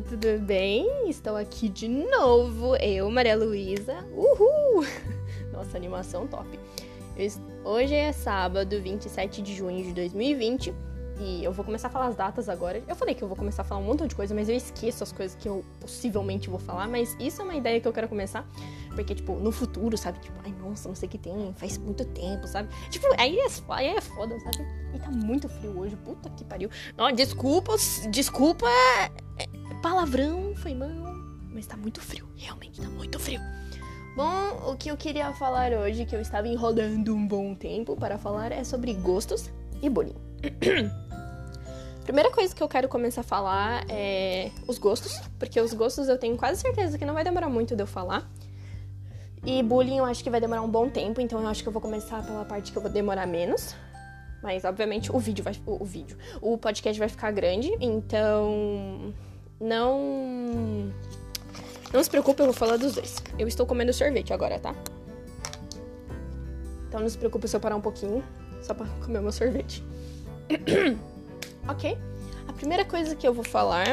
tudo 0.00 0.38
bem? 0.40 1.08
Estou 1.08 1.36
aqui 1.36 1.68
de 1.68 1.86
novo, 1.86 2.74
eu, 2.76 3.08
Maria 3.10 3.36
Luísa. 3.36 4.04
Uhul! 4.12 4.84
Nossa, 5.52 5.76
animação 5.76 6.26
top. 6.26 6.58
Hoje 7.64 7.94
é 7.94 8.12
sábado, 8.12 8.80
27 8.80 9.40
de 9.40 9.54
junho 9.54 9.84
de 9.84 9.92
2020 9.92 10.74
e 11.20 11.44
eu 11.44 11.52
vou 11.52 11.64
começar 11.64 11.88
a 11.88 11.90
falar 11.90 12.06
as 12.06 12.16
datas 12.16 12.48
agora. 12.48 12.82
Eu 12.88 12.96
falei 12.96 13.14
que 13.14 13.22
eu 13.22 13.28
vou 13.28 13.36
começar 13.36 13.62
a 13.62 13.64
falar 13.64 13.80
um 13.80 13.84
montão 13.84 14.06
de 14.06 14.16
coisa, 14.16 14.34
mas 14.34 14.48
eu 14.48 14.56
esqueço 14.56 15.04
as 15.04 15.12
coisas 15.12 15.36
que 15.36 15.48
eu 15.48 15.64
possivelmente 15.80 16.50
vou 16.50 16.58
falar. 16.58 16.88
Mas 16.88 17.16
isso 17.20 17.40
é 17.40 17.44
uma 17.44 17.54
ideia 17.54 17.80
que 17.80 17.86
eu 17.86 17.92
quero 17.92 18.08
começar. 18.08 18.44
Porque, 18.94 19.14
tipo, 19.14 19.34
no 19.34 19.52
futuro, 19.52 19.96
sabe? 19.96 20.18
Tipo, 20.18 20.36
ai, 20.44 20.52
nossa, 20.60 20.88
não 20.88 20.94
sei 20.94 21.06
o 21.08 21.10
que 21.10 21.18
tem, 21.18 21.52
faz 21.54 21.78
muito 21.78 22.04
tempo, 22.04 22.46
sabe? 22.48 22.68
Tipo, 22.90 23.06
aí 23.16 23.38
é, 23.38 23.46
aí 23.68 23.86
é 23.86 24.00
foda, 24.00 24.38
sabe? 24.40 24.66
E 24.92 24.98
tá 24.98 25.10
muito 25.10 25.48
frio 25.48 25.78
hoje, 25.78 25.96
puta 25.96 26.28
que 26.30 26.44
pariu. 26.44 26.68
Não, 26.96 27.10
desculpa, 27.12 27.76
desculpa, 28.10 28.66
palavrão, 29.84 30.54
foi 30.56 30.74
mal. 30.74 30.88
Mas 31.52 31.66
tá 31.66 31.76
muito 31.76 32.00
frio, 32.00 32.26
realmente 32.36 32.80
tá 32.80 32.88
muito 32.88 33.18
frio. 33.20 33.38
Bom, 34.16 34.72
o 34.72 34.76
que 34.76 34.90
eu 34.90 34.96
queria 34.96 35.30
falar 35.34 35.72
hoje, 35.72 36.06
que 36.06 36.16
eu 36.16 36.22
estava 36.22 36.48
enrolando 36.48 37.14
um 37.14 37.28
bom 37.28 37.54
tempo 37.54 37.94
para 37.94 38.16
falar, 38.16 38.50
é 38.50 38.64
sobre 38.64 38.94
gostos 38.94 39.50
e 39.82 39.90
bullying. 39.90 40.16
Primeira 42.02 42.30
coisa 42.30 42.54
que 42.54 42.62
eu 42.62 42.68
quero 42.68 42.88
começar 42.88 43.20
a 43.20 43.24
falar 43.24 43.84
é 43.90 44.50
os 44.66 44.78
gostos, 44.78 45.20
porque 45.38 45.60
os 45.60 45.74
gostos 45.74 46.08
eu 46.08 46.16
tenho 46.16 46.36
quase 46.38 46.62
certeza 46.62 46.96
que 46.96 47.04
não 47.04 47.12
vai 47.12 47.22
demorar 47.22 47.50
muito 47.50 47.76
de 47.76 47.82
eu 47.82 47.86
falar. 47.86 48.26
E 49.44 49.62
bullying 49.62 49.98
eu 49.98 50.06
acho 50.06 50.24
que 50.24 50.30
vai 50.30 50.40
demorar 50.40 50.62
um 50.62 50.70
bom 50.70 50.88
tempo, 50.88 51.20
então 51.20 51.42
eu 51.42 51.46
acho 51.46 51.62
que 51.62 51.68
eu 51.68 51.72
vou 51.72 51.82
começar 51.82 52.24
pela 52.24 52.46
parte 52.46 52.72
que 52.72 52.78
eu 52.78 52.82
vou 52.82 52.90
demorar 52.90 53.26
menos. 53.26 53.76
Mas 54.42 54.64
obviamente 54.64 55.14
o 55.14 55.18
vídeo 55.18 55.44
vai 55.44 55.54
o, 55.66 55.82
o 55.82 55.84
vídeo, 55.84 56.16
o 56.40 56.56
podcast 56.56 56.98
vai 56.98 57.08
ficar 57.08 57.30
grande, 57.32 57.70
então 57.80 59.12
não 59.60 60.92
não 61.92 62.02
se 62.02 62.10
preocupe, 62.10 62.42
eu 62.42 62.46
vou 62.46 62.54
falar 62.54 62.76
dos 62.76 62.94
dois. 62.94 63.22
Eu 63.38 63.46
estou 63.46 63.64
comendo 63.64 63.92
sorvete 63.92 64.32
agora, 64.32 64.58
tá? 64.58 64.74
Então 66.88 67.00
não 67.00 67.08
se 67.08 67.16
preocupe 67.16 67.46
se 67.46 67.54
eu 67.54 67.60
parar 67.60 67.76
um 67.76 67.80
pouquinho, 67.80 68.22
só 68.62 68.74
para 68.74 68.86
comer 69.04 69.20
meu 69.20 69.30
sorvete. 69.30 69.84
ok? 71.68 71.96
A 72.48 72.52
primeira 72.52 72.84
coisa 72.84 73.14
que 73.14 73.26
eu 73.26 73.32
vou 73.32 73.44
falar, 73.44 73.86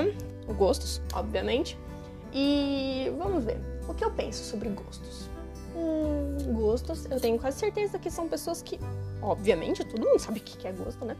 gostos, 0.57 0.99
obviamente. 1.13 1.77
E 2.33 3.11
vamos 3.17 3.43
ver, 3.43 3.59
o 3.87 3.93
que 3.93 4.03
eu 4.03 4.11
penso 4.11 4.43
sobre 4.43 4.69
gostos? 4.69 5.29
Hum, 5.75 6.53
gostos, 6.53 7.05
eu 7.09 7.19
tenho 7.19 7.37
quase 7.37 7.59
certeza 7.59 7.99
que 7.99 8.09
são 8.09 8.27
pessoas 8.27 8.61
que, 8.61 8.79
obviamente, 9.21 9.83
todo 9.83 10.05
mundo 10.05 10.19
sabe 10.19 10.39
o 10.39 10.43
que 10.43 10.67
é 10.67 10.71
gosto, 10.71 11.05
né? 11.05 11.15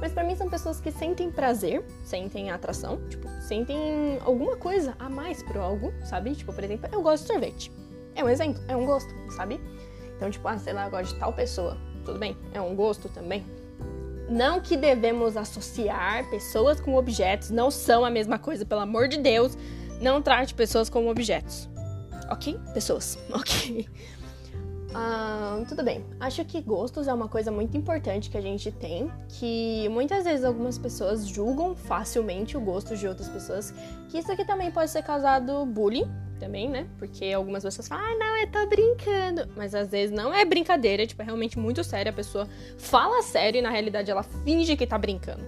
Mas 0.00 0.12
para 0.12 0.24
mim 0.24 0.36
são 0.36 0.48
pessoas 0.48 0.80
que 0.80 0.90
sentem 0.90 1.30
prazer, 1.30 1.84
sentem 2.04 2.50
atração, 2.50 3.00
tipo, 3.08 3.28
sentem 3.40 4.18
alguma 4.24 4.56
coisa 4.56 4.94
a 4.98 5.08
mais 5.08 5.42
por 5.42 5.56
algo, 5.56 5.92
sabe? 6.04 6.34
Tipo, 6.34 6.52
por 6.52 6.62
exemplo, 6.62 6.88
eu 6.92 7.02
gosto 7.02 7.22
de 7.22 7.32
sorvete. 7.32 7.72
É 8.14 8.22
um 8.22 8.28
exemplo, 8.28 8.62
é 8.68 8.76
um 8.76 8.84
gosto, 8.84 9.12
sabe? 9.30 9.60
Então, 10.16 10.30
tipo, 10.30 10.46
ah, 10.48 10.58
sei 10.58 10.72
lá, 10.72 10.86
eu 10.86 10.90
gosto 10.90 11.14
de 11.14 11.20
tal 11.20 11.32
pessoa. 11.32 11.76
Tudo 12.04 12.18
bem, 12.18 12.36
é 12.52 12.60
um 12.60 12.74
gosto 12.74 13.08
também. 13.08 13.44
Não 14.28 14.60
que 14.60 14.76
devemos 14.76 15.36
associar 15.36 16.28
pessoas 16.30 16.80
com 16.80 16.96
objetos, 16.96 17.50
não 17.50 17.70
são 17.70 18.04
a 18.04 18.10
mesma 18.10 18.38
coisa, 18.38 18.64
pelo 18.64 18.80
amor 18.80 19.08
de 19.08 19.18
Deus. 19.18 19.56
Não 20.00 20.20
trate 20.20 20.54
pessoas 20.54 20.90
como 20.90 21.10
objetos. 21.10 21.68
Ok? 22.30 22.58
Pessoas. 22.74 23.18
Ok. 23.32 23.88
Ah, 24.94 25.62
tudo 25.68 25.82
bem. 25.82 26.04
Acho 26.20 26.44
que 26.44 26.60
gostos 26.60 27.08
é 27.08 27.12
uma 27.12 27.28
coisa 27.28 27.50
muito 27.50 27.76
importante 27.76 28.30
que 28.30 28.38
a 28.38 28.40
gente 28.40 28.70
tem, 28.70 29.10
que 29.28 29.88
muitas 29.90 30.24
vezes 30.24 30.44
algumas 30.44 30.78
pessoas 30.78 31.26
julgam 31.26 31.74
facilmente 31.74 32.56
o 32.56 32.60
gosto 32.60 32.96
de 32.96 33.06
outras 33.06 33.28
pessoas, 33.28 33.74
que 34.08 34.18
isso 34.18 34.30
aqui 34.30 34.44
também 34.44 34.70
pode 34.70 34.90
ser 34.90 35.02
causado 35.02 35.66
bullying, 35.66 36.08
também, 36.38 36.68
né? 36.68 36.86
Porque 36.98 37.32
algumas 37.32 37.62
pessoas 37.62 37.88
falam, 37.88 38.04
ah, 38.04 38.14
não, 38.18 38.36
eu 38.36 38.50
tô 38.50 38.66
brincando. 38.66 39.48
Mas 39.56 39.74
às 39.74 39.88
vezes 39.88 40.14
não 40.14 40.32
é 40.32 40.44
brincadeira, 40.44 41.06
tipo, 41.06 41.20
é 41.22 41.24
realmente 41.24 41.58
muito 41.58 41.82
sério. 41.82 42.10
A 42.10 42.14
pessoa 42.14 42.48
fala 42.78 43.22
sério 43.22 43.58
e 43.58 43.62
na 43.62 43.70
realidade 43.70 44.10
ela 44.10 44.22
finge 44.22 44.76
que 44.76 44.86
tá 44.86 44.98
brincando. 44.98 45.44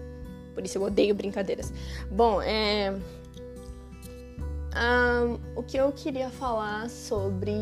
Por 0.54 0.64
isso 0.64 0.78
eu 0.78 0.82
odeio 0.82 1.14
brincadeiras. 1.14 1.72
Bom, 2.10 2.42
é. 2.42 2.94
Um, 4.74 5.38
o 5.56 5.62
que 5.62 5.76
eu 5.76 5.90
queria 5.92 6.30
falar 6.30 6.88
sobre 6.88 7.52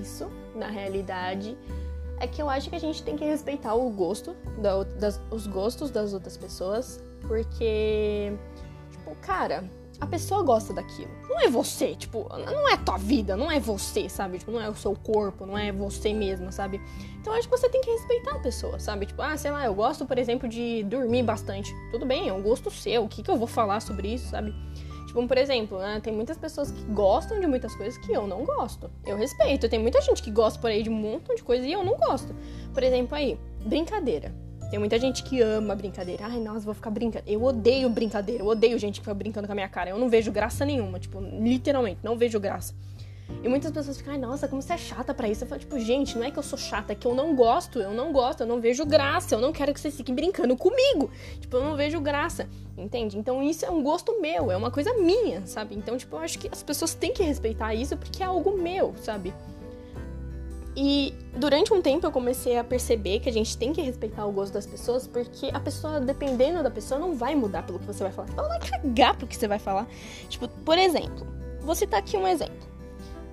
isso, 0.00 0.30
na 0.54 0.68
realidade, 0.68 1.56
é 2.18 2.26
que 2.26 2.40
eu 2.40 2.48
acho 2.48 2.70
que 2.70 2.76
a 2.76 2.80
gente 2.80 3.02
tem 3.02 3.16
que 3.16 3.24
respeitar 3.24 3.74
o 3.74 3.90
gosto, 3.90 4.36
da, 4.58 4.84
das, 4.84 5.20
os 5.30 5.46
gostos 5.46 5.90
das 5.90 6.12
outras 6.14 6.36
pessoas, 6.36 7.02
porque, 7.26 8.32
tipo, 8.90 9.14
cara, 9.16 9.64
a 10.02 10.06
pessoa 10.06 10.42
gosta 10.42 10.72
daquilo. 10.72 11.10
Não 11.28 11.40
é 11.40 11.48
você, 11.48 11.94
tipo, 11.94 12.28
não 12.28 12.68
é 12.68 12.76
tua 12.76 12.96
vida, 12.96 13.36
não 13.36 13.50
é 13.50 13.60
você, 13.60 14.08
sabe? 14.08 14.38
Tipo, 14.38 14.50
não 14.50 14.60
é 14.60 14.68
o 14.68 14.74
seu 14.74 14.96
corpo, 14.96 15.46
não 15.46 15.56
é 15.56 15.70
você 15.70 16.12
mesma, 16.12 16.50
sabe? 16.50 16.80
Então 17.20 17.32
acho 17.32 17.48
que 17.48 17.56
você 17.56 17.68
tem 17.68 17.80
que 17.80 17.90
respeitar 17.90 18.32
a 18.32 18.38
pessoa, 18.40 18.80
sabe? 18.80 19.06
Tipo, 19.06 19.22
ah, 19.22 19.36
sei 19.36 19.52
lá, 19.52 19.64
eu 19.64 19.72
gosto, 19.72 20.04
por 20.04 20.18
exemplo, 20.18 20.48
de 20.48 20.82
dormir 20.84 21.22
bastante. 21.22 21.72
Tudo 21.92 22.04
bem, 22.04 22.28
é 22.28 22.32
um 22.32 22.42
gosto 22.42 22.68
seu. 22.68 23.04
O 23.04 23.08
que, 23.08 23.22
que 23.22 23.30
eu 23.30 23.36
vou 23.36 23.46
falar 23.46 23.80
sobre 23.80 24.14
isso, 24.14 24.28
sabe? 24.28 24.52
Tipo, 25.12 25.28
por 25.28 25.36
exemplo, 25.36 25.78
né, 25.78 26.00
tem 26.02 26.10
muitas 26.10 26.38
pessoas 26.38 26.70
que 26.70 26.82
gostam 26.84 27.38
de 27.38 27.46
muitas 27.46 27.76
coisas 27.76 27.98
que 27.98 28.10
eu 28.10 28.26
não 28.26 28.46
gosto. 28.46 28.90
Eu 29.04 29.14
respeito. 29.14 29.68
Tem 29.68 29.78
muita 29.78 30.00
gente 30.00 30.22
que 30.22 30.30
gosta 30.30 30.58
por 30.58 30.70
aí 30.70 30.82
de 30.82 30.88
um 30.88 30.94
montão 30.94 31.36
de 31.36 31.42
coisa 31.42 31.66
e 31.66 31.72
eu 31.72 31.84
não 31.84 31.98
gosto. 31.98 32.34
Por 32.72 32.82
exemplo, 32.82 33.14
aí, 33.14 33.38
brincadeira. 33.62 34.34
Tem 34.70 34.78
muita 34.78 34.98
gente 34.98 35.22
que 35.22 35.42
ama 35.42 35.74
brincadeira. 35.74 36.24
Ai, 36.24 36.40
nossa, 36.40 36.60
vou 36.60 36.72
ficar 36.72 36.88
brincando. 36.88 37.26
Eu 37.26 37.42
odeio 37.42 37.90
brincadeira. 37.90 38.42
Eu 38.42 38.46
odeio 38.46 38.78
gente 38.78 38.94
que 38.94 39.00
fica 39.00 39.12
brincando 39.12 39.46
com 39.46 39.52
a 39.52 39.54
minha 39.54 39.68
cara. 39.68 39.90
Eu 39.90 39.98
não 39.98 40.08
vejo 40.08 40.32
graça 40.32 40.64
nenhuma. 40.64 40.98
Tipo, 40.98 41.20
literalmente, 41.20 42.00
não 42.02 42.16
vejo 42.16 42.40
graça. 42.40 42.74
E 43.42 43.48
muitas 43.48 43.70
pessoas 43.70 43.96
ficam, 43.96 44.12
ai, 44.12 44.18
nossa, 44.18 44.46
como 44.46 44.62
você 44.62 44.74
é 44.74 44.78
chata 44.78 45.12
pra 45.12 45.28
isso. 45.28 45.44
Eu 45.44 45.48
falo, 45.48 45.60
tipo, 45.60 45.78
gente, 45.78 46.16
não 46.16 46.24
é 46.24 46.30
que 46.30 46.38
eu 46.38 46.42
sou 46.42 46.58
chata, 46.58 46.92
é 46.92 46.96
que 46.96 47.06
eu 47.06 47.14
não 47.14 47.34
gosto. 47.34 47.80
Eu 47.80 47.92
não 47.92 48.12
gosto, 48.12 48.42
eu 48.42 48.46
não 48.46 48.60
vejo 48.60 48.84
graça. 48.84 49.34
Eu 49.34 49.40
não 49.40 49.52
quero 49.52 49.72
que 49.74 49.80
vocês 49.80 49.96
fiquem 49.96 50.14
brincando 50.14 50.56
comigo. 50.56 51.10
Tipo, 51.40 51.56
eu 51.56 51.64
não 51.64 51.76
vejo 51.76 52.00
graça. 52.00 52.48
Entende? 52.76 53.18
Então 53.18 53.42
isso 53.42 53.64
é 53.64 53.70
um 53.70 53.82
gosto 53.82 54.20
meu, 54.20 54.50
é 54.50 54.56
uma 54.56 54.70
coisa 54.70 54.94
minha, 54.94 55.46
sabe? 55.46 55.74
Então, 55.74 55.96
tipo, 55.96 56.16
eu 56.16 56.20
acho 56.20 56.38
que 56.38 56.48
as 56.50 56.62
pessoas 56.62 56.94
têm 56.94 57.12
que 57.12 57.22
respeitar 57.22 57.74
isso 57.74 57.96
porque 57.96 58.22
é 58.22 58.26
algo 58.26 58.56
meu, 58.56 58.94
sabe? 58.96 59.34
E 60.74 61.14
durante 61.36 61.72
um 61.72 61.82
tempo 61.82 62.06
eu 62.06 62.10
comecei 62.10 62.56
a 62.56 62.64
perceber 62.64 63.20
que 63.20 63.28
a 63.28 63.32
gente 63.32 63.58
tem 63.58 63.74
que 63.74 63.82
respeitar 63.82 64.24
o 64.24 64.32
gosto 64.32 64.54
das 64.54 64.66
pessoas, 64.66 65.06
porque 65.06 65.50
a 65.52 65.60
pessoa, 65.60 66.00
dependendo 66.00 66.62
da 66.62 66.70
pessoa, 66.70 66.98
não 66.98 67.14
vai 67.14 67.34
mudar 67.34 67.62
pelo 67.62 67.78
que 67.78 67.84
você 67.84 68.02
vai 68.02 68.12
falar. 68.12 68.28
Ela 68.36 68.48
vai 68.48 68.60
cagar 68.60 69.16
pro 69.16 69.26
que 69.26 69.36
você 69.36 69.46
vai 69.46 69.58
falar. 69.58 69.86
Tipo, 70.30 70.48
por 70.48 70.78
exemplo, 70.78 71.26
vou 71.60 71.74
citar 71.74 72.00
aqui 72.00 72.16
um 72.16 72.26
exemplo. 72.26 72.61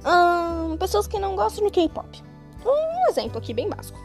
Hum, 0.06 0.78
pessoas 0.78 1.08
que 1.08 1.20
não 1.20 1.36
gostam 1.36 1.66
de 1.66 1.72
K-pop. 1.72 2.24
Um 2.66 3.10
exemplo 3.10 3.38
aqui 3.38 3.54
bem 3.54 3.70
básico. 3.70 4.00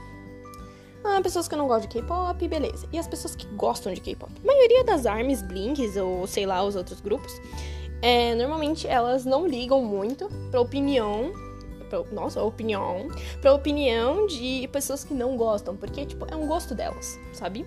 Ah, 1.04 1.20
pessoas 1.22 1.46
que 1.46 1.54
não 1.54 1.68
gostam 1.68 1.88
de 1.88 2.00
K-pop, 2.00 2.48
beleza. 2.48 2.88
E 2.92 2.98
as 2.98 3.06
pessoas 3.06 3.36
que 3.36 3.46
gostam 3.48 3.92
de 3.92 4.00
K-pop? 4.00 4.32
A 4.42 4.46
maioria 4.46 4.84
das 4.84 5.06
ARMYs, 5.06 5.42
Blinks 5.42 5.96
ou 5.96 6.26
sei 6.26 6.46
lá, 6.46 6.62
os 6.62 6.76
outros 6.76 7.00
grupos, 7.00 7.32
é, 8.00 8.34
normalmente 8.34 8.88
elas 8.88 9.24
não 9.24 9.46
ligam 9.46 9.82
muito 9.82 10.28
pra 10.50 10.60
opinião 10.60 11.32
pra, 11.88 12.02
nossa, 12.12 12.42
opinião, 12.42 13.08
pra 13.40 13.54
opinião 13.54 14.26
de 14.26 14.68
pessoas 14.72 15.04
que 15.04 15.14
não 15.14 15.36
gostam, 15.36 15.76
porque, 15.76 16.04
tipo, 16.04 16.26
é 16.30 16.36
um 16.36 16.46
gosto 16.46 16.74
delas, 16.74 17.18
sabe? 17.32 17.66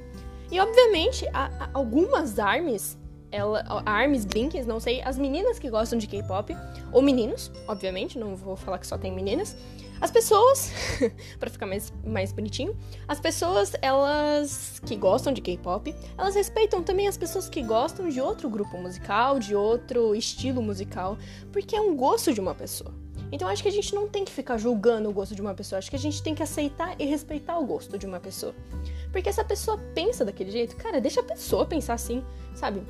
E, 0.52 0.60
obviamente, 0.60 1.26
algumas 1.74 2.40
armes, 2.40 2.98
ela, 3.32 3.84
armes, 3.86 4.26
blinkers, 4.26 4.66
não 4.66 4.80
sei, 4.80 5.02
as 5.02 5.18
meninas 5.18 5.60
que 5.60 5.70
gostam 5.70 5.98
de 5.98 6.08
K-pop, 6.08 6.56
ou 6.92 7.02
meninos, 7.02 7.52
obviamente, 7.68 8.18
não 8.18 8.36
vou 8.36 8.56
falar 8.56 8.78
que 8.78 8.88
só 8.88 8.98
tem 8.98 9.12
meninas, 9.12 9.56
as 10.00 10.12
pessoas, 10.12 10.72
para 11.40 11.50
ficar 11.50 11.66
mais, 11.66 11.92
mais 12.06 12.32
bonitinho, 12.32 12.78
as 13.08 13.20
pessoas, 13.20 13.74
elas 13.82 14.80
que 14.86 14.96
gostam 14.96 15.34
de 15.34 15.42
K-pop, 15.42 15.94
elas 16.18 16.36
respeitam 16.36 16.84
também 16.84 17.08
as 17.08 17.18
pessoas 17.18 17.50
que 17.50 17.64
gostam 17.64 18.08
de 18.08 18.22
outro 18.22 18.50
grupo 18.50 18.78
musical, 18.78 19.40
de 19.40 19.56
outro 19.56 20.14
estilo 20.14 20.62
musical, 20.62 21.18
porque 21.52 21.76
é 21.76 21.82
um 21.82 21.96
gosto 21.96 22.34
de 22.34 22.40
uma 22.40 22.54
pessoa. 22.54 22.94
Então 23.32 23.48
acho 23.48 23.62
que 23.62 23.70
a 23.70 23.72
gente 23.72 23.94
não 23.94 24.08
tem 24.08 24.24
que 24.24 24.32
ficar 24.32 24.58
julgando 24.58 25.10
o 25.10 25.14
gosto 25.14 25.36
de 25.36 25.42
uma 25.42 25.54
pessoa, 25.54 25.80
acho 25.80 25.90
que 25.90 25.96
a 25.96 26.00
gente 26.00 26.22
tem 26.22 26.34
que 26.34 26.44
aceitar 26.44 26.96
e 27.00 27.06
respeitar 27.06 27.58
o 27.58 27.66
gosto 27.66 27.98
de 27.98 28.06
uma 28.06 28.20
pessoa. 28.20 28.56
Porque 29.12 29.34
se 29.34 29.42
a 29.42 29.44
pessoa 29.44 29.78
pensa 29.94 30.24
daquele 30.24 30.52
jeito, 30.52 30.76
cara, 30.76 31.02
deixa 31.02 31.22
a 31.22 31.24
pessoa 31.24 31.66
pensar 31.66 31.96
assim, 31.96 32.24
sabe? 32.54 32.82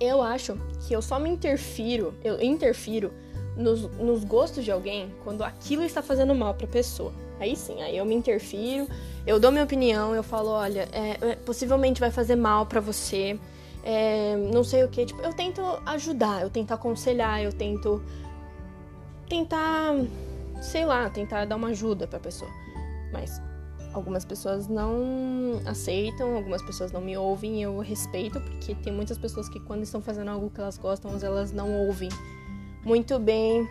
Eu 0.00 0.22
acho 0.22 0.56
que 0.86 0.94
eu 0.94 1.02
só 1.02 1.18
me 1.18 1.28
interfiro, 1.28 2.14
eu 2.22 2.40
interfiro 2.40 3.12
nos, 3.56 3.82
nos 3.96 4.24
gostos 4.24 4.64
de 4.64 4.70
alguém 4.70 5.12
quando 5.24 5.42
aquilo 5.42 5.82
está 5.82 6.00
fazendo 6.00 6.34
mal 6.34 6.54
pra 6.54 6.66
pessoa. 6.66 7.12
Aí 7.40 7.56
sim, 7.56 7.82
aí 7.82 7.96
eu 7.96 8.04
me 8.04 8.14
interfiro, 8.14 8.88
eu 9.26 9.38
dou 9.38 9.50
minha 9.50 9.64
opinião, 9.64 10.14
eu 10.14 10.22
falo, 10.22 10.50
olha, 10.50 10.88
é, 10.92 11.18
é, 11.20 11.36
possivelmente 11.36 12.00
vai 12.00 12.10
fazer 12.10 12.36
mal 12.36 12.66
para 12.66 12.80
você, 12.80 13.38
é, 13.84 14.36
não 14.36 14.64
sei 14.64 14.84
o 14.84 14.88
que. 14.88 15.06
Tipo, 15.06 15.20
eu 15.22 15.32
tento 15.32 15.60
ajudar, 15.86 16.42
eu 16.42 16.50
tento 16.50 16.72
aconselhar, 16.72 17.42
eu 17.42 17.52
tento 17.52 18.02
tentar, 19.28 19.94
sei 20.60 20.84
lá, 20.84 21.08
tentar 21.10 21.44
dar 21.44 21.56
uma 21.56 21.68
ajuda 21.68 22.06
pra 22.06 22.18
pessoa. 22.18 22.50
Mas, 23.12 23.40
algumas 23.98 24.24
pessoas 24.24 24.68
não 24.68 25.60
aceitam, 25.66 26.34
algumas 26.34 26.62
pessoas 26.62 26.90
não 26.92 27.00
me 27.00 27.16
ouvem, 27.16 27.62
eu 27.62 27.78
respeito, 27.80 28.40
porque 28.40 28.74
tem 28.74 28.92
muitas 28.92 29.18
pessoas 29.18 29.48
que 29.48 29.60
quando 29.60 29.82
estão 29.82 30.00
fazendo 30.00 30.30
algo 30.30 30.48
que 30.48 30.60
elas 30.60 30.78
gostam, 30.78 31.10
elas 31.20 31.52
não 31.52 31.86
ouvem 31.86 32.08
muito 32.84 33.18
bem 33.18 33.68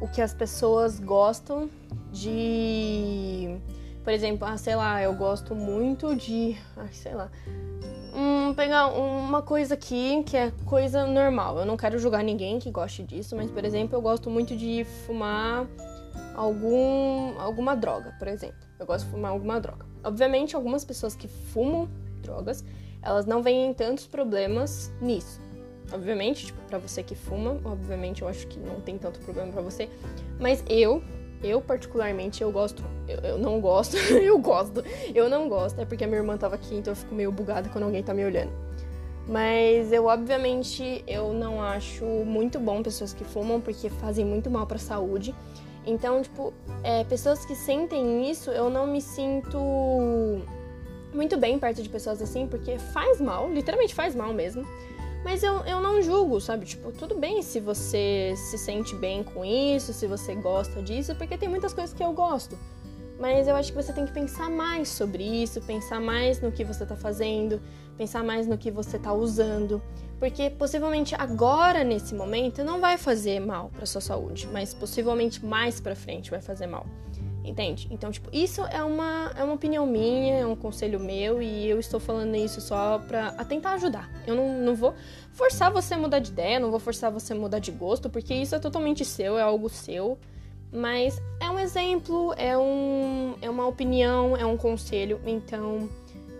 o 0.00 0.08
que 0.08 0.20
as 0.20 0.34
pessoas 0.34 0.98
gostam 1.00 1.70
de. 2.12 3.56
Por 4.04 4.12
exemplo, 4.12 4.46
ah, 4.46 4.56
sei 4.56 4.74
lá, 4.74 5.00
eu 5.00 5.14
gosto 5.14 5.54
muito 5.54 6.14
de. 6.16 6.56
Ah, 6.76 6.88
sei 6.90 7.14
lá. 7.14 7.30
Hum, 8.14 8.52
pegar 8.54 8.88
uma 8.88 9.40
coisa 9.40 9.74
aqui 9.74 10.22
que 10.24 10.36
é 10.36 10.52
coisa 10.66 11.06
normal. 11.06 11.58
Eu 11.58 11.64
não 11.64 11.76
quero 11.76 11.98
julgar 11.98 12.22
ninguém 12.22 12.58
que 12.58 12.70
goste 12.70 13.02
disso, 13.02 13.36
mas, 13.36 13.50
por 13.50 13.64
exemplo, 13.64 13.96
eu 13.96 14.02
gosto 14.02 14.28
muito 14.28 14.54
de 14.56 14.84
fumar 15.06 15.66
algum, 16.34 17.38
alguma 17.40 17.74
droga, 17.74 18.14
por 18.18 18.28
exemplo. 18.28 18.71
Eu 18.82 18.86
gosto 18.86 19.04
de 19.04 19.12
fumar 19.12 19.30
alguma 19.30 19.60
droga. 19.60 19.86
Obviamente, 20.02 20.56
algumas 20.56 20.84
pessoas 20.84 21.14
que 21.14 21.28
fumam 21.28 21.88
drogas, 22.20 22.64
elas 23.00 23.26
não 23.26 23.40
veem 23.40 23.72
tantos 23.72 24.08
problemas 24.08 24.92
nisso. 25.00 25.40
Obviamente, 25.92 26.46
tipo, 26.46 26.60
pra 26.62 26.78
você 26.78 27.00
que 27.00 27.14
fuma, 27.14 27.60
obviamente 27.64 28.22
eu 28.22 28.28
acho 28.28 28.44
que 28.48 28.58
não 28.58 28.80
tem 28.80 28.98
tanto 28.98 29.20
problema 29.20 29.52
para 29.52 29.62
você. 29.62 29.88
Mas 30.40 30.64
eu, 30.68 31.00
eu 31.44 31.60
particularmente, 31.60 32.42
eu 32.42 32.50
gosto. 32.50 32.82
Eu, 33.06 33.18
eu 33.20 33.38
não 33.38 33.60
gosto, 33.60 33.96
eu 34.18 34.36
gosto. 34.40 34.82
Eu 35.14 35.28
não 35.28 35.48
gosto, 35.48 35.80
é 35.80 35.84
porque 35.84 36.02
a 36.02 36.06
minha 36.08 36.18
irmã 36.18 36.36
tava 36.36 36.56
aqui, 36.56 36.74
então 36.74 36.90
eu 36.90 36.96
fico 36.96 37.14
meio 37.14 37.30
bugada 37.30 37.68
quando 37.68 37.84
alguém 37.84 38.02
tá 38.02 38.12
me 38.12 38.24
olhando. 38.24 38.50
Mas 39.28 39.92
eu, 39.92 40.06
obviamente, 40.06 41.04
eu 41.06 41.32
não 41.32 41.62
acho 41.62 42.04
muito 42.04 42.58
bom 42.58 42.82
pessoas 42.82 43.12
que 43.12 43.22
fumam, 43.22 43.60
porque 43.60 43.88
fazem 43.88 44.24
muito 44.24 44.50
mal 44.50 44.66
pra 44.66 44.78
saúde. 44.78 45.32
Então, 45.86 46.22
tipo, 46.22 46.52
é, 46.82 47.04
pessoas 47.04 47.44
que 47.44 47.54
sentem 47.54 48.30
isso, 48.30 48.50
eu 48.50 48.70
não 48.70 48.86
me 48.86 49.00
sinto 49.00 49.58
muito 51.12 51.36
bem 51.36 51.58
perto 51.58 51.82
de 51.82 51.88
pessoas 51.88 52.22
assim, 52.22 52.46
porque 52.46 52.78
faz 52.78 53.20
mal, 53.20 53.50
literalmente 53.50 53.94
faz 53.94 54.14
mal 54.14 54.32
mesmo. 54.32 54.64
Mas 55.24 55.42
eu, 55.42 55.60
eu 55.60 55.80
não 55.80 56.02
julgo, 56.02 56.40
sabe? 56.40 56.66
Tipo, 56.66 56.90
tudo 56.90 57.14
bem 57.14 57.42
se 57.42 57.60
você 57.60 58.34
se 58.36 58.58
sente 58.58 58.94
bem 58.96 59.22
com 59.22 59.44
isso, 59.44 59.92
se 59.92 60.06
você 60.06 60.34
gosta 60.34 60.82
disso, 60.82 61.14
porque 61.14 61.38
tem 61.38 61.48
muitas 61.48 61.72
coisas 61.72 61.94
que 61.94 62.02
eu 62.02 62.12
gosto. 62.12 62.58
Mas 63.18 63.46
eu 63.46 63.54
acho 63.54 63.72
que 63.72 63.82
você 63.82 63.92
tem 63.92 64.04
que 64.04 64.12
pensar 64.12 64.50
mais 64.50 64.88
sobre 64.88 65.22
isso, 65.22 65.60
pensar 65.62 66.00
mais 66.00 66.40
no 66.40 66.50
que 66.50 66.64
você 66.64 66.84
tá 66.84 66.96
fazendo, 66.96 67.60
pensar 67.96 68.22
mais 68.24 68.46
no 68.46 68.58
que 68.58 68.70
você 68.70 68.98
tá 68.98 69.12
usando. 69.12 69.82
Porque 70.18 70.50
possivelmente 70.50 71.14
agora, 71.16 71.82
nesse 71.82 72.14
momento, 72.14 72.62
não 72.62 72.80
vai 72.80 72.96
fazer 72.96 73.40
mal 73.40 73.70
para 73.74 73.86
sua 73.86 74.00
saúde, 74.00 74.48
mas 74.52 74.72
possivelmente 74.72 75.44
mais 75.44 75.80
pra 75.80 75.94
frente 75.94 76.30
vai 76.30 76.40
fazer 76.40 76.66
mal. 76.66 76.86
Entende? 77.44 77.88
Então, 77.90 78.10
tipo, 78.12 78.28
isso 78.32 78.64
é 78.66 78.82
uma, 78.84 79.32
é 79.36 79.42
uma 79.42 79.54
opinião 79.54 79.84
minha, 79.84 80.38
é 80.38 80.46
um 80.46 80.54
conselho 80.54 81.00
meu 81.00 81.42
e 81.42 81.68
eu 81.68 81.80
estou 81.80 81.98
falando 81.98 82.36
isso 82.36 82.60
só 82.60 83.00
pra 83.00 83.32
tentar 83.44 83.72
ajudar. 83.72 84.08
Eu 84.24 84.36
não, 84.36 84.60
não 84.60 84.74
vou 84.76 84.94
forçar 85.32 85.72
você 85.72 85.94
a 85.94 85.98
mudar 85.98 86.20
de 86.20 86.30
ideia, 86.30 86.60
não 86.60 86.70
vou 86.70 86.78
forçar 86.78 87.10
você 87.10 87.32
a 87.32 87.36
mudar 87.36 87.58
de 87.58 87.72
gosto, 87.72 88.08
porque 88.08 88.32
isso 88.32 88.54
é 88.54 88.60
totalmente 88.60 89.04
seu, 89.04 89.36
é 89.36 89.42
algo 89.42 89.68
seu. 89.68 90.16
Mas 90.72 91.20
é 91.38 91.50
um 91.50 91.58
exemplo, 91.58 92.32
é, 92.36 92.56
um, 92.56 93.34
é 93.42 93.50
uma 93.50 93.66
opinião, 93.66 94.34
é 94.36 94.46
um 94.46 94.56
conselho. 94.56 95.20
Então, 95.26 95.88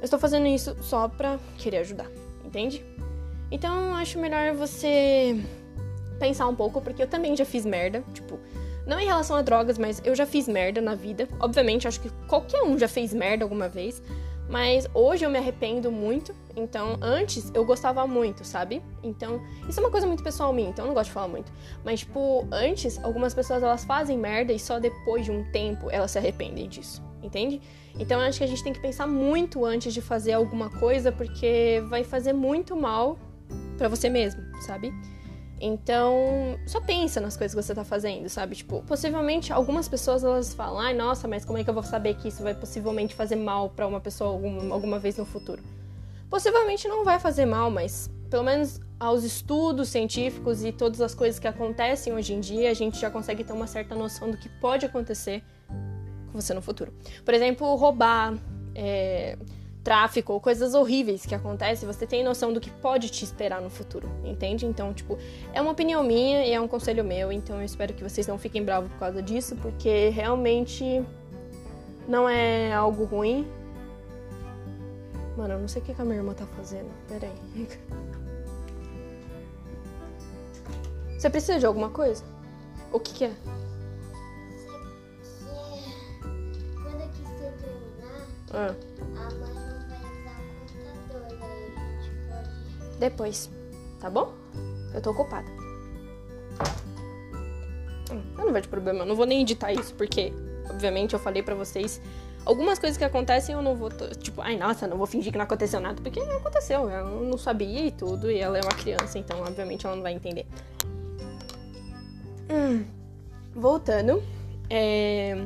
eu 0.00 0.04
estou 0.04 0.18
fazendo 0.18 0.46
isso 0.46 0.74
só 0.80 1.06
pra 1.06 1.38
querer 1.58 1.78
ajudar, 1.78 2.10
entende? 2.44 2.84
Então, 3.50 3.90
eu 3.90 3.94
acho 3.94 4.18
melhor 4.18 4.54
você 4.54 5.38
pensar 6.18 6.48
um 6.48 6.54
pouco, 6.54 6.80
porque 6.80 7.02
eu 7.02 7.06
também 7.06 7.36
já 7.36 7.44
fiz 7.44 7.66
merda. 7.66 8.02
Tipo, 8.14 8.38
não 8.86 8.98
em 8.98 9.04
relação 9.04 9.36
a 9.36 9.42
drogas, 9.42 9.76
mas 9.76 10.00
eu 10.04 10.14
já 10.14 10.24
fiz 10.24 10.48
merda 10.48 10.80
na 10.80 10.94
vida. 10.94 11.28
Obviamente, 11.38 11.86
acho 11.86 12.00
que 12.00 12.10
qualquer 12.26 12.62
um 12.62 12.78
já 12.78 12.88
fez 12.88 13.12
merda 13.12 13.44
alguma 13.44 13.68
vez. 13.68 14.02
Mas 14.52 14.86
hoje 14.92 15.24
eu 15.24 15.30
me 15.30 15.38
arrependo 15.38 15.90
muito. 15.90 16.34
Então, 16.54 16.98
antes 17.00 17.50
eu 17.54 17.64
gostava 17.64 18.06
muito, 18.06 18.44
sabe? 18.44 18.82
Então, 19.02 19.40
isso 19.66 19.80
é 19.80 19.82
uma 19.82 19.90
coisa 19.90 20.06
muito 20.06 20.22
pessoal 20.22 20.52
minha, 20.52 20.68
então 20.68 20.84
eu 20.84 20.88
não 20.88 20.94
gosto 20.94 21.06
de 21.06 21.14
falar 21.14 21.28
muito. 21.28 21.50
Mas, 21.82 22.00
tipo, 22.00 22.46
antes, 22.52 23.02
algumas 23.02 23.32
pessoas 23.32 23.62
elas 23.62 23.82
fazem 23.82 24.18
merda 24.18 24.52
e 24.52 24.58
só 24.58 24.78
depois 24.78 25.24
de 25.24 25.30
um 25.30 25.42
tempo 25.50 25.90
elas 25.90 26.10
se 26.10 26.18
arrependem 26.18 26.68
disso, 26.68 27.02
entende? 27.22 27.62
Então, 27.98 28.20
eu 28.20 28.28
acho 28.28 28.36
que 28.36 28.44
a 28.44 28.46
gente 28.46 28.62
tem 28.62 28.74
que 28.74 28.80
pensar 28.80 29.06
muito 29.06 29.64
antes 29.64 29.94
de 29.94 30.02
fazer 30.02 30.34
alguma 30.34 30.68
coisa, 30.68 31.10
porque 31.10 31.82
vai 31.88 32.04
fazer 32.04 32.34
muito 32.34 32.76
mal 32.76 33.18
para 33.78 33.88
você 33.88 34.10
mesmo, 34.10 34.42
sabe? 34.60 34.92
Então, 35.64 36.58
só 36.66 36.80
pensa 36.80 37.20
nas 37.20 37.36
coisas 37.36 37.54
que 37.54 37.62
você 37.62 37.72
tá 37.72 37.84
fazendo, 37.84 38.28
sabe? 38.28 38.56
Tipo, 38.56 38.82
possivelmente 38.82 39.52
algumas 39.52 39.88
pessoas 39.88 40.24
elas 40.24 40.52
falam: 40.52 40.80
"Ai, 40.80 40.92
nossa, 40.92 41.28
mas 41.28 41.44
como 41.44 41.56
é 41.56 41.62
que 41.62 41.70
eu 41.70 41.74
vou 41.74 41.84
saber 41.84 42.14
que 42.14 42.26
isso 42.26 42.42
vai 42.42 42.52
possivelmente 42.52 43.14
fazer 43.14 43.36
mal 43.36 43.70
para 43.70 43.86
uma 43.86 44.00
pessoa 44.00 44.30
alguma, 44.30 44.74
alguma 44.74 44.98
vez 44.98 45.16
no 45.16 45.24
futuro?" 45.24 45.62
Possivelmente 46.28 46.88
não 46.88 47.04
vai 47.04 47.20
fazer 47.20 47.46
mal, 47.46 47.70
mas 47.70 48.10
pelo 48.28 48.42
menos 48.42 48.80
aos 48.98 49.22
estudos 49.22 49.88
científicos 49.88 50.64
e 50.64 50.72
todas 50.72 51.00
as 51.00 51.14
coisas 51.14 51.38
que 51.38 51.46
acontecem 51.46 52.12
hoje 52.12 52.34
em 52.34 52.40
dia, 52.40 52.68
a 52.68 52.74
gente 52.74 52.98
já 52.98 53.08
consegue 53.08 53.44
ter 53.44 53.52
uma 53.52 53.68
certa 53.68 53.94
noção 53.94 54.32
do 54.32 54.36
que 54.36 54.48
pode 54.48 54.84
acontecer 54.84 55.44
com 55.68 56.40
você 56.40 56.52
no 56.52 56.62
futuro. 56.62 56.92
Por 57.24 57.34
exemplo, 57.34 57.72
roubar, 57.76 58.34
é, 58.74 59.38
tráfico 59.82 60.32
ou 60.32 60.40
coisas 60.40 60.74
horríveis 60.74 61.26
que 61.26 61.34
acontecem, 61.34 61.86
você 61.86 62.06
tem 62.06 62.22
noção 62.22 62.52
do 62.52 62.60
que 62.60 62.70
pode 62.70 63.08
te 63.10 63.24
esperar 63.24 63.60
no 63.60 63.68
futuro, 63.68 64.08
entende? 64.24 64.64
Então, 64.64 64.92
tipo, 64.94 65.18
é 65.52 65.60
uma 65.60 65.72
opinião 65.72 66.02
minha 66.02 66.46
e 66.46 66.52
é 66.52 66.60
um 66.60 66.68
conselho 66.68 67.04
meu, 67.04 67.32
então 67.32 67.56
eu 67.56 67.64
espero 67.64 67.92
que 67.92 68.02
vocês 68.02 68.26
não 68.26 68.38
fiquem 68.38 68.64
bravos 68.64 68.90
por 68.92 68.98
causa 68.98 69.22
disso, 69.22 69.56
porque 69.56 70.08
realmente 70.10 71.04
não 72.06 72.28
é 72.28 72.72
algo 72.72 73.04
ruim. 73.04 73.46
Mano, 75.36 75.54
eu 75.54 75.58
não 75.60 75.68
sei 75.68 75.82
o 75.82 75.84
que 75.84 76.00
a 76.00 76.04
minha 76.04 76.18
irmã 76.18 76.34
tá 76.34 76.46
fazendo. 76.56 76.90
Pera 77.08 77.26
aí. 77.26 77.68
Você 81.18 81.30
precisa 81.30 81.58
de 81.58 81.66
alguma 81.66 81.88
coisa? 81.88 82.22
O 82.92 83.00
que, 83.00 83.14
que 83.14 83.24
é? 83.24 83.32
Quando 86.74 87.00
eu 87.00 87.08
quis 87.08 87.28
terminar, 87.28 88.26
Ah. 88.52 88.91
Depois, 93.02 93.50
tá 93.98 94.08
bom? 94.08 94.32
Eu 94.94 95.02
tô 95.02 95.10
ocupada. 95.10 95.50
Hum, 98.12 98.22
Eu 98.38 98.44
não 98.46 98.52
vejo 98.52 98.68
problema, 98.68 99.00
eu 99.00 99.06
não 99.06 99.16
vou 99.16 99.26
nem 99.26 99.42
editar 99.42 99.72
isso, 99.72 99.92
porque, 99.94 100.32
obviamente, 100.70 101.12
eu 101.12 101.18
falei 101.18 101.42
pra 101.42 101.56
vocês 101.56 102.00
algumas 102.46 102.78
coisas 102.78 102.96
que 102.96 103.02
acontecem, 103.02 103.56
eu 103.56 103.60
não 103.60 103.74
vou, 103.74 103.90
tipo, 104.20 104.40
ai, 104.40 104.56
nossa, 104.56 104.86
não 104.86 104.96
vou 104.96 105.08
fingir 105.08 105.32
que 105.32 105.36
não 105.38 105.44
aconteceu 105.44 105.80
nada, 105.80 106.00
porque 106.00 106.20
aconteceu, 106.20 106.88
eu 106.88 107.24
não 107.24 107.36
sabia 107.36 107.86
e 107.86 107.90
tudo, 107.90 108.30
e 108.30 108.38
ela 108.38 108.56
é 108.56 108.60
uma 108.62 108.70
criança, 108.70 109.18
então, 109.18 109.40
obviamente, 109.40 109.84
ela 109.84 109.96
não 109.96 110.02
vai 110.04 110.12
entender. 110.12 110.46
Hum, 112.48 112.84
voltando, 113.52 114.22
é... 114.70 115.44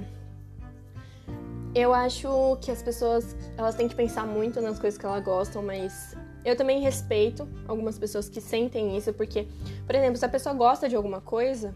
Eu 1.74 1.94
acho 1.94 2.58
que 2.60 2.70
as 2.70 2.82
pessoas, 2.82 3.34
elas 3.56 3.74
têm 3.74 3.88
que 3.88 3.94
pensar 3.94 4.26
muito 4.26 4.60
nas 4.60 4.78
coisas 4.78 4.98
que 4.98 5.06
elas 5.06 5.24
gostam, 5.24 5.62
mas 5.62 6.14
eu 6.46 6.54
também 6.54 6.80
respeito 6.80 7.48
algumas 7.66 7.98
pessoas 7.98 8.28
que 8.28 8.40
sentem 8.40 8.96
isso, 8.96 9.12
porque, 9.12 9.48
por 9.84 9.96
exemplo, 9.96 10.16
se 10.16 10.24
a 10.24 10.28
pessoa 10.28 10.54
gosta 10.54 10.88
de 10.88 10.94
alguma 10.94 11.20
coisa, 11.20 11.74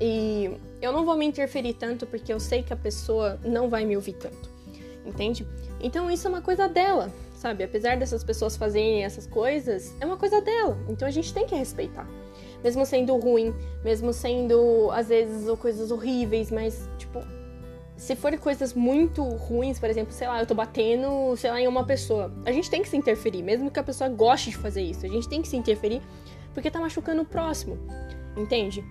e 0.00 0.52
eu 0.80 0.92
não 0.92 1.04
vou 1.04 1.16
me 1.16 1.26
interferir 1.26 1.74
tanto 1.74 2.06
porque 2.06 2.32
eu 2.32 2.38
sei 2.38 2.62
que 2.62 2.72
a 2.72 2.76
pessoa 2.76 3.40
não 3.44 3.68
vai 3.68 3.84
me 3.84 3.96
ouvir 3.96 4.12
tanto, 4.12 4.48
entende? 5.04 5.44
Então 5.80 6.08
isso 6.08 6.28
é 6.28 6.30
uma 6.30 6.40
coisa 6.40 6.68
dela, 6.68 7.12
sabe? 7.34 7.64
Apesar 7.64 7.96
dessas 7.96 8.22
pessoas 8.22 8.56
fazerem 8.56 9.04
essas 9.04 9.26
coisas, 9.26 9.92
é 10.00 10.06
uma 10.06 10.16
coisa 10.16 10.40
dela. 10.40 10.78
Então 10.88 11.08
a 11.08 11.10
gente 11.10 11.34
tem 11.34 11.44
que 11.44 11.56
respeitar. 11.56 12.06
Mesmo 12.62 12.86
sendo 12.86 13.16
ruim, 13.16 13.52
mesmo 13.84 14.12
sendo, 14.12 14.90
às 14.92 15.08
vezes, 15.08 15.48
coisas 15.58 15.90
horríveis, 15.90 16.52
mas, 16.52 16.88
tipo, 16.98 17.20
se 17.96 18.14
forem 18.14 18.38
coisas 18.38 18.74
muito 18.74 19.22
ruins, 19.24 19.78
por 19.78 19.88
exemplo, 19.88 20.12
sei 20.12 20.28
lá, 20.28 20.38
eu 20.40 20.46
tô 20.46 20.54
batendo, 20.54 21.34
sei 21.36 21.50
lá, 21.50 21.60
em 21.60 21.66
uma 21.66 21.84
pessoa, 21.84 22.32
a 22.44 22.52
gente 22.52 22.70
tem 22.70 22.82
que 22.82 22.88
se 22.88 22.96
interferir, 22.96 23.42
mesmo 23.42 23.70
que 23.70 23.80
a 23.80 23.82
pessoa 23.82 24.08
goste 24.10 24.50
de 24.50 24.56
fazer 24.56 24.82
isso, 24.82 25.06
a 25.06 25.08
gente 25.08 25.28
tem 25.28 25.40
que 25.40 25.48
se 25.48 25.56
interferir 25.56 26.02
porque 26.52 26.70
tá 26.70 26.78
machucando 26.78 27.22
o 27.22 27.24
próximo, 27.24 27.78
entende? 28.36 28.84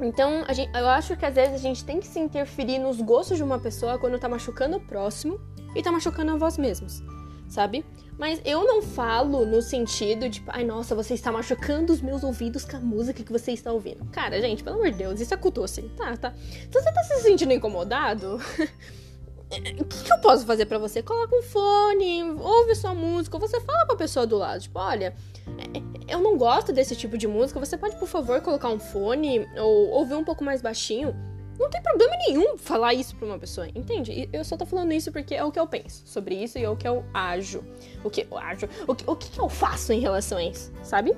Então, 0.00 0.44
gente- 0.52 0.70
eu 0.76 0.86
acho 0.88 1.16
que 1.16 1.24
às 1.24 1.34
vezes 1.34 1.54
a 1.54 1.58
gente 1.58 1.82
tem 1.84 1.98
que 1.98 2.06
se 2.06 2.18
interferir 2.20 2.78
nos 2.78 3.00
gostos 3.00 3.38
de 3.38 3.42
uma 3.42 3.58
pessoa 3.58 3.98
quando 3.98 4.18
tá 4.18 4.28
machucando 4.28 4.76
o 4.76 4.80
próximo 4.80 5.40
e 5.74 5.82
tá 5.82 5.90
machucando 5.90 6.32
a 6.32 6.36
vós 6.36 6.58
mesmos, 6.58 7.02
sabe? 7.48 7.84
Mas 8.18 8.40
eu 8.44 8.64
não 8.64 8.82
falo 8.82 9.44
no 9.44 9.60
sentido 9.60 10.28
de, 10.28 10.42
ai, 10.48 10.64
nossa, 10.64 10.94
você 10.94 11.14
está 11.14 11.30
machucando 11.30 11.92
os 11.92 12.00
meus 12.00 12.24
ouvidos 12.24 12.64
com 12.64 12.76
a 12.76 12.80
música 12.80 13.22
que 13.22 13.32
você 13.32 13.52
está 13.52 13.72
ouvindo. 13.72 14.04
Cara, 14.06 14.40
gente, 14.40 14.64
pelo 14.64 14.76
amor 14.76 14.90
de 14.90 14.98
Deus, 14.98 15.20
isso 15.20 15.34
é 15.34 15.36
cultuoso. 15.36 15.82
Tá, 15.96 16.16
tá. 16.16 16.32
Se 16.32 16.70
você 16.72 16.92
tá 16.92 17.02
se 17.02 17.20
sentindo 17.20 17.52
incomodado, 17.52 18.40
o 19.78 19.84
que, 19.84 20.04
que 20.04 20.12
eu 20.12 20.18
posso 20.18 20.46
fazer 20.46 20.64
pra 20.64 20.78
você? 20.78 21.02
Coloca 21.02 21.36
um 21.36 21.42
fone, 21.42 22.22
ouve 22.40 22.74
sua 22.74 22.94
música, 22.94 23.36
ou 23.36 23.40
você 23.40 23.60
fala 23.60 23.84
pra 23.86 23.96
pessoa 23.96 24.26
do 24.26 24.38
lado, 24.38 24.62
tipo, 24.62 24.78
olha, 24.78 25.14
é, 25.58 26.12
eu 26.12 26.20
não 26.20 26.38
gosto 26.38 26.72
desse 26.72 26.96
tipo 26.96 27.18
de 27.18 27.26
música, 27.26 27.60
você 27.60 27.76
pode, 27.76 27.96
por 27.96 28.08
favor, 28.08 28.40
colocar 28.40 28.68
um 28.68 28.78
fone 28.78 29.46
ou 29.58 29.90
ouvir 29.90 30.14
um 30.14 30.24
pouco 30.24 30.42
mais 30.42 30.62
baixinho? 30.62 31.14
Não 31.58 31.70
tem 31.70 31.82
problema 31.82 32.12
nenhum 32.26 32.58
falar 32.58 32.92
isso 32.94 33.16
pra 33.16 33.26
uma 33.26 33.38
pessoa, 33.38 33.66
entende? 33.74 34.28
Eu 34.32 34.44
só 34.44 34.56
tô 34.56 34.66
falando 34.66 34.92
isso 34.92 35.10
porque 35.10 35.34
é 35.34 35.44
o 35.44 35.50
que 35.50 35.58
eu 35.58 35.66
penso 35.66 36.02
sobre 36.06 36.34
isso 36.34 36.58
e 36.58 36.64
é 36.64 36.68
o 36.68 36.76
que 36.76 36.86
eu 36.86 37.04
ajo. 37.14 37.64
O 38.04 38.10
que 38.10 38.26
eu 38.30 38.38
ajo. 38.38 38.68
O 38.86 38.94
que, 38.94 39.08
o 39.08 39.16
que 39.16 39.38
eu 39.38 39.48
faço 39.48 39.92
em 39.92 40.00
relação 40.00 40.38
a 40.38 40.44
isso, 40.44 40.72
sabe? 40.82 41.16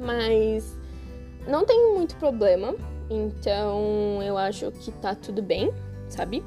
Mas 0.00 0.76
não 1.46 1.64
tem 1.64 1.92
muito 1.94 2.16
problema. 2.16 2.74
Então 3.08 4.20
eu 4.22 4.36
acho 4.36 4.72
que 4.72 4.90
tá 4.90 5.14
tudo 5.14 5.40
bem, 5.42 5.72
sabe? 6.08 6.42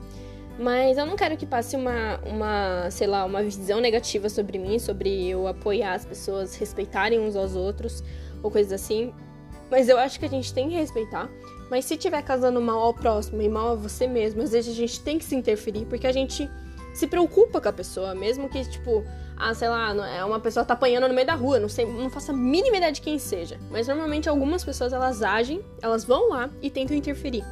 Mas 0.59 0.97
eu 0.97 1.05
não 1.05 1.15
quero 1.15 1.37
que 1.37 1.45
passe 1.45 1.77
uma, 1.77 2.19
uma, 2.25 2.91
sei 2.91 3.07
lá, 3.07 3.23
uma 3.23 3.41
visão 3.41 3.79
negativa 3.79 4.27
sobre 4.27 4.57
mim, 4.57 4.77
sobre 4.77 5.29
eu 5.29 5.47
apoiar 5.47 5.93
as 5.93 6.05
pessoas, 6.05 6.53
respeitarem 6.55 7.17
uns 7.17 7.37
aos 7.37 7.55
outros, 7.55 8.03
ou 8.43 8.51
coisas 8.51 8.73
assim. 8.73 9.13
Mas 9.71 9.87
eu 9.87 9.97
acho 9.97 10.19
que 10.19 10.25
a 10.25 10.29
gente 10.29 10.53
tem 10.53 10.67
que 10.67 10.75
respeitar. 10.75 11.29
Mas 11.69 11.85
se 11.85 11.95
tiver 11.97 12.21
causando 12.23 12.61
mal 12.61 12.79
ao 12.79 12.93
próximo 12.93 13.41
e 13.41 13.49
mal 13.49 13.71
a 13.71 13.75
você 13.75 14.07
mesmo, 14.07 14.41
às 14.41 14.51
vezes 14.51 14.73
a 14.73 14.77
gente 14.77 14.99
tem 15.01 15.17
que 15.17 15.25
se 15.25 15.35
interferir, 15.35 15.85
porque 15.85 16.07
a 16.07 16.11
gente 16.11 16.49
se 16.93 17.07
preocupa 17.07 17.61
com 17.61 17.69
a 17.69 17.73
pessoa, 17.73 18.15
mesmo 18.15 18.49
que, 18.49 18.67
tipo, 18.69 19.03
ah, 19.38 19.53
sei 19.53 19.69
lá, 19.69 19.93
é 20.07 20.23
uma 20.25 20.39
pessoa 20.39 20.65
tá 20.65 20.73
apanhando 20.73 21.07
no 21.07 21.13
meio 21.13 21.25
da 21.25 21.35
rua, 21.35 21.59
não 21.59 21.69
sei, 21.69 21.85
não 21.85 22.07
a 22.09 22.33
mínima 22.33 22.77
ideia 22.77 22.91
de 22.91 23.01
quem 23.01 23.17
seja. 23.17 23.57
Mas 23.69 23.88
normalmente 23.88 24.27
algumas 24.27 24.63
pessoas 24.63 24.91
elas 24.91 25.21
agem, 25.21 25.63
elas 25.81 26.03
vão 26.03 26.29
lá 26.29 26.49
e 26.61 26.69
tentam 26.69 26.97
interferir. 26.97 27.43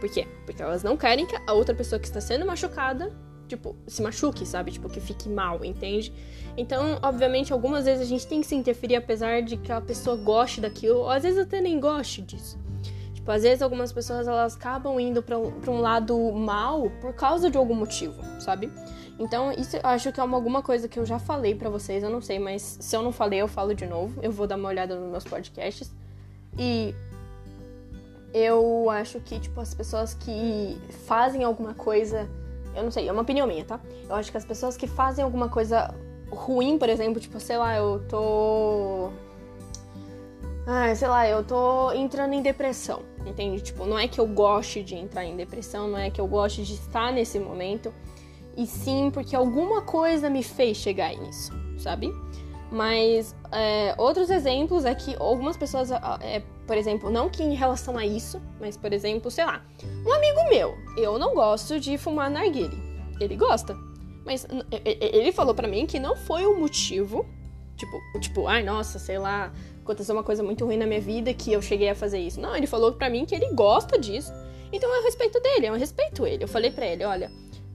Por 0.00 0.08
quê? 0.08 0.26
Porque 0.44 0.62
elas 0.62 0.82
não 0.82 0.96
querem 0.96 1.26
que 1.26 1.34
a 1.46 1.52
outra 1.52 1.74
pessoa 1.74 1.98
que 1.98 2.06
está 2.06 2.20
sendo 2.20 2.46
machucada, 2.46 3.10
tipo, 3.48 3.74
se 3.86 4.02
machuque, 4.02 4.46
sabe? 4.46 4.70
Tipo, 4.70 4.88
que 4.88 5.00
fique 5.00 5.28
mal, 5.28 5.64
entende? 5.64 6.12
Então, 6.56 6.98
obviamente, 7.02 7.52
algumas 7.52 7.86
vezes 7.86 8.02
a 8.02 8.08
gente 8.08 8.26
tem 8.26 8.40
que 8.40 8.46
se 8.46 8.54
interferir 8.54 8.96
apesar 8.96 9.42
de 9.42 9.56
que 9.56 9.72
a 9.72 9.80
pessoa 9.80 10.16
goste 10.16 10.60
daquilo, 10.60 11.00
ou 11.00 11.10
às 11.10 11.22
vezes 11.22 11.38
até 11.38 11.60
nem 11.60 11.80
goste 11.80 12.22
disso. 12.22 12.58
Tipo, 13.24 13.32
às 13.32 13.42
vezes 13.42 13.62
algumas 13.62 13.90
pessoas 13.90 14.28
elas 14.28 14.54
acabam 14.54 15.00
indo 15.00 15.22
para 15.22 15.38
um 15.38 15.80
lado 15.80 16.30
mal 16.32 16.90
por 17.00 17.14
causa 17.14 17.50
de 17.50 17.56
algum 17.56 17.74
motivo, 17.74 18.22
sabe? 18.38 18.70
Então, 19.18 19.50
isso 19.50 19.78
eu 19.78 19.80
acho 19.82 20.12
que 20.12 20.20
é 20.20 20.22
uma, 20.22 20.36
alguma 20.36 20.62
coisa 20.62 20.86
que 20.88 20.98
eu 20.98 21.06
já 21.06 21.18
falei 21.18 21.54
para 21.54 21.70
vocês, 21.70 22.02
eu 22.02 22.10
não 22.10 22.20
sei, 22.20 22.38
mas 22.38 22.76
se 22.78 22.94
eu 22.94 23.02
não 23.02 23.10
falei, 23.10 23.40
eu 23.40 23.48
falo 23.48 23.74
de 23.74 23.86
novo. 23.86 24.20
Eu 24.22 24.30
vou 24.30 24.46
dar 24.46 24.56
uma 24.56 24.68
olhada 24.68 24.94
nos 24.94 25.10
meus 25.10 25.24
podcasts. 25.24 25.90
E 26.58 26.94
eu 28.34 28.90
acho 28.90 29.18
que, 29.20 29.40
tipo, 29.40 29.58
as 29.58 29.72
pessoas 29.72 30.12
que 30.12 30.78
fazem 31.06 31.44
alguma 31.44 31.72
coisa. 31.72 32.28
Eu 32.76 32.82
não 32.82 32.90
sei, 32.90 33.08
é 33.08 33.12
uma 33.12 33.22
opinião 33.22 33.46
minha, 33.46 33.64
tá? 33.64 33.80
Eu 34.06 34.16
acho 34.16 34.30
que 34.30 34.36
as 34.36 34.44
pessoas 34.44 34.76
que 34.76 34.86
fazem 34.86 35.24
alguma 35.24 35.48
coisa 35.48 35.94
ruim, 36.28 36.76
por 36.76 36.90
exemplo, 36.90 37.18
tipo, 37.18 37.40
sei 37.40 37.56
lá, 37.56 37.74
eu 37.74 38.04
tô 38.06 39.10
ah, 40.66 40.94
sei 40.94 41.08
lá, 41.08 41.28
eu 41.28 41.44
tô 41.44 41.92
entrando 41.92 42.32
em 42.32 42.42
depressão, 42.42 43.02
entende? 43.26 43.62
Tipo, 43.62 43.84
não 43.84 43.98
é 43.98 44.08
que 44.08 44.18
eu 44.18 44.26
goste 44.26 44.82
de 44.82 44.94
entrar 44.94 45.24
em 45.24 45.36
depressão, 45.36 45.88
não 45.88 45.98
é 45.98 46.10
que 46.10 46.20
eu 46.20 46.26
goste 46.26 46.62
de 46.62 46.74
estar 46.74 47.12
nesse 47.12 47.38
momento, 47.38 47.92
e 48.56 48.66
sim 48.66 49.10
porque 49.12 49.36
alguma 49.36 49.82
coisa 49.82 50.30
me 50.30 50.42
fez 50.42 50.76
chegar 50.78 51.14
nisso, 51.14 51.52
sabe? 51.78 52.10
Mas 52.70 53.36
é, 53.52 53.94
outros 53.98 54.30
exemplos 54.30 54.84
é 54.84 54.94
que 54.94 55.14
algumas 55.16 55.56
pessoas, 55.56 55.90
é, 55.90 56.42
por 56.66 56.76
exemplo, 56.76 57.10
não 57.10 57.28
que 57.28 57.42
em 57.42 57.54
relação 57.54 57.98
a 57.98 58.06
isso, 58.06 58.40
mas 58.58 58.76
por 58.76 58.92
exemplo, 58.92 59.30
sei 59.30 59.44
lá, 59.44 59.62
um 60.06 60.12
amigo 60.12 60.48
meu, 60.48 60.74
eu 60.96 61.18
não 61.18 61.34
gosto 61.34 61.78
de 61.78 61.98
fumar 61.98 62.30
narguile, 62.30 62.76
ele 63.20 63.36
gosta, 63.36 63.76
mas 64.24 64.46
ele 64.84 65.30
falou 65.30 65.54
para 65.54 65.68
mim 65.68 65.84
que 65.84 65.98
não 65.98 66.16
foi 66.16 66.46
o 66.46 66.58
motivo, 66.58 67.26
tipo, 67.76 68.20
tipo, 68.20 68.46
ai 68.46 68.62
nossa, 68.62 68.98
sei 68.98 69.18
lá, 69.18 69.52
aconteceu 69.84 70.14
uma 70.14 70.24
coisa 70.24 70.42
muito 70.42 70.64
ruim 70.64 70.76
na 70.76 70.86
minha 70.86 71.00
vida 71.00 71.32
que 71.32 71.52
eu 71.52 71.62
cheguei 71.62 71.88
a 71.88 71.94
fazer 71.94 72.18
isso. 72.18 72.40
Não, 72.40 72.56
ele 72.56 72.66
falou 72.66 72.92
para 72.92 73.08
mim 73.08 73.24
que 73.24 73.34
ele 73.34 73.52
gosta 73.52 73.98
disso. 73.98 74.32
Então 74.72 74.90
o 74.90 75.04
respeito 75.04 75.38
dele, 75.40 75.68
eu 75.68 75.74
respeito 75.74 76.26
ele. 76.26 76.42
Eu 76.42 76.48
falei 76.48 76.70
para 76.70 76.86
ele, 76.86 77.04
olha, 77.04 77.30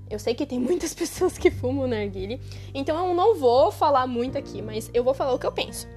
eu 0.09 0.19
sei 0.19 0.33
que 0.33 0.45
tem 0.45 0.59
muitas 0.59 0.93
pessoas 0.93 1.37
que 1.37 1.49
fumam 1.49 1.87
narguile, 1.87 2.41
então 2.73 3.07
eu 3.07 3.13
não 3.13 3.35
vou 3.35 3.71
falar 3.71 4.05
muito 4.07 4.37
aqui, 4.37 4.61
mas 4.61 4.89
eu 4.93 5.03
vou 5.03 5.13
falar 5.13 5.33
o 5.33 5.39
que 5.39 5.45
eu 5.45 5.51
penso. 5.51 5.87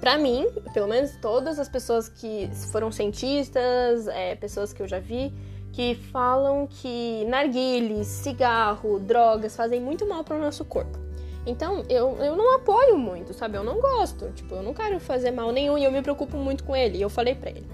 Para 0.00 0.16
mim, 0.16 0.46
pelo 0.72 0.86
menos 0.86 1.10
todas 1.20 1.58
as 1.58 1.68
pessoas 1.68 2.08
que 2.08 2.48
foram 2.70 2.92
cientistas, 2.92 4.06
é, 4.06 4.36
pessoas 4.36 4.72
que 4.72 4.80
eu 4.80 4.86
já 4.86 5.00
vi, 5.00 5.32
que 5.72 5.96
falam 6.12 6.68
que 6.68 7.24
narguile, 7.24 8.04
cigarro, 8.04 9.00
drogas 9.00 9.56
fazem 9.56 9.80
muito 9.80 10.06
mal 10.06 10.22
para 10.22 10.36
o 10.36 10.40
nosso 10.40 10.64
corpo. 10.64 11.07
Então, 11.48 11.82
eu, 11.88 12.14
eu 12.18 12.36
não 12.36 12.56
apoio 12.56 12.98
muito, 12.98 13.32
sabe? 13.32 13.56
Eu 13.56 13.64
não 13.64 13.80
gosto. 13.80 14.30
Tipo, 14.34 14.56
eu 14.56 14.62
não 14.62 14.74
quero 14.74 15.00
fazer 15.00 15.30
mal 15.30 15.50
nenhum 15.50 15.78
e 15.78 15.84
eu 15.84 15.90
me 15.90 16.02
preocupo 16.02 16.36
muito 16.36 16.62
com 16.62 16.76
ele. 16.76 16.98
E 16.98 17.02
eu 17.02 17.08
falei 17.08 17.34
pra 17.34 17.48
ele: 17.48 17.66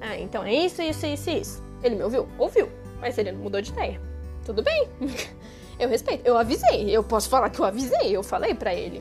Ah, 0.00 0.18
então 0.18 0.42
é 0.42 0.52
isso, 0.52 0.82
isso, 0.82 1.06
isso, 1.06 1.30
isso. 1.30 1.62
Ele 1.80 1.94
me 1.94 2.02
ouviu? 2.02 2.28
Ouviu. 2.36 2.68
Mas 3.00 3.16
ele 3.18 3.30
não 3.30 3.40
mudou 3.40 3.62
de 3.62 3.70
ideia. 3.70 4.00
Tudo 4.44 4.64
bem. 4.64 4.88
eu 5.78 5.88
respeito. 5.88 6.26
Eu 6.26 6.36
avisei. 6.36 6.90
Eu 6.90 7.04
posso 7.04 7.28
falar 7.28 7.50
que 7.50 7.60
eu 7.60 7.64
avisei. 7.64 8.10
Eu 8.10 8.24
falei 8.24 8.52
pra 8.52 8.74
ele. 8.74 9.00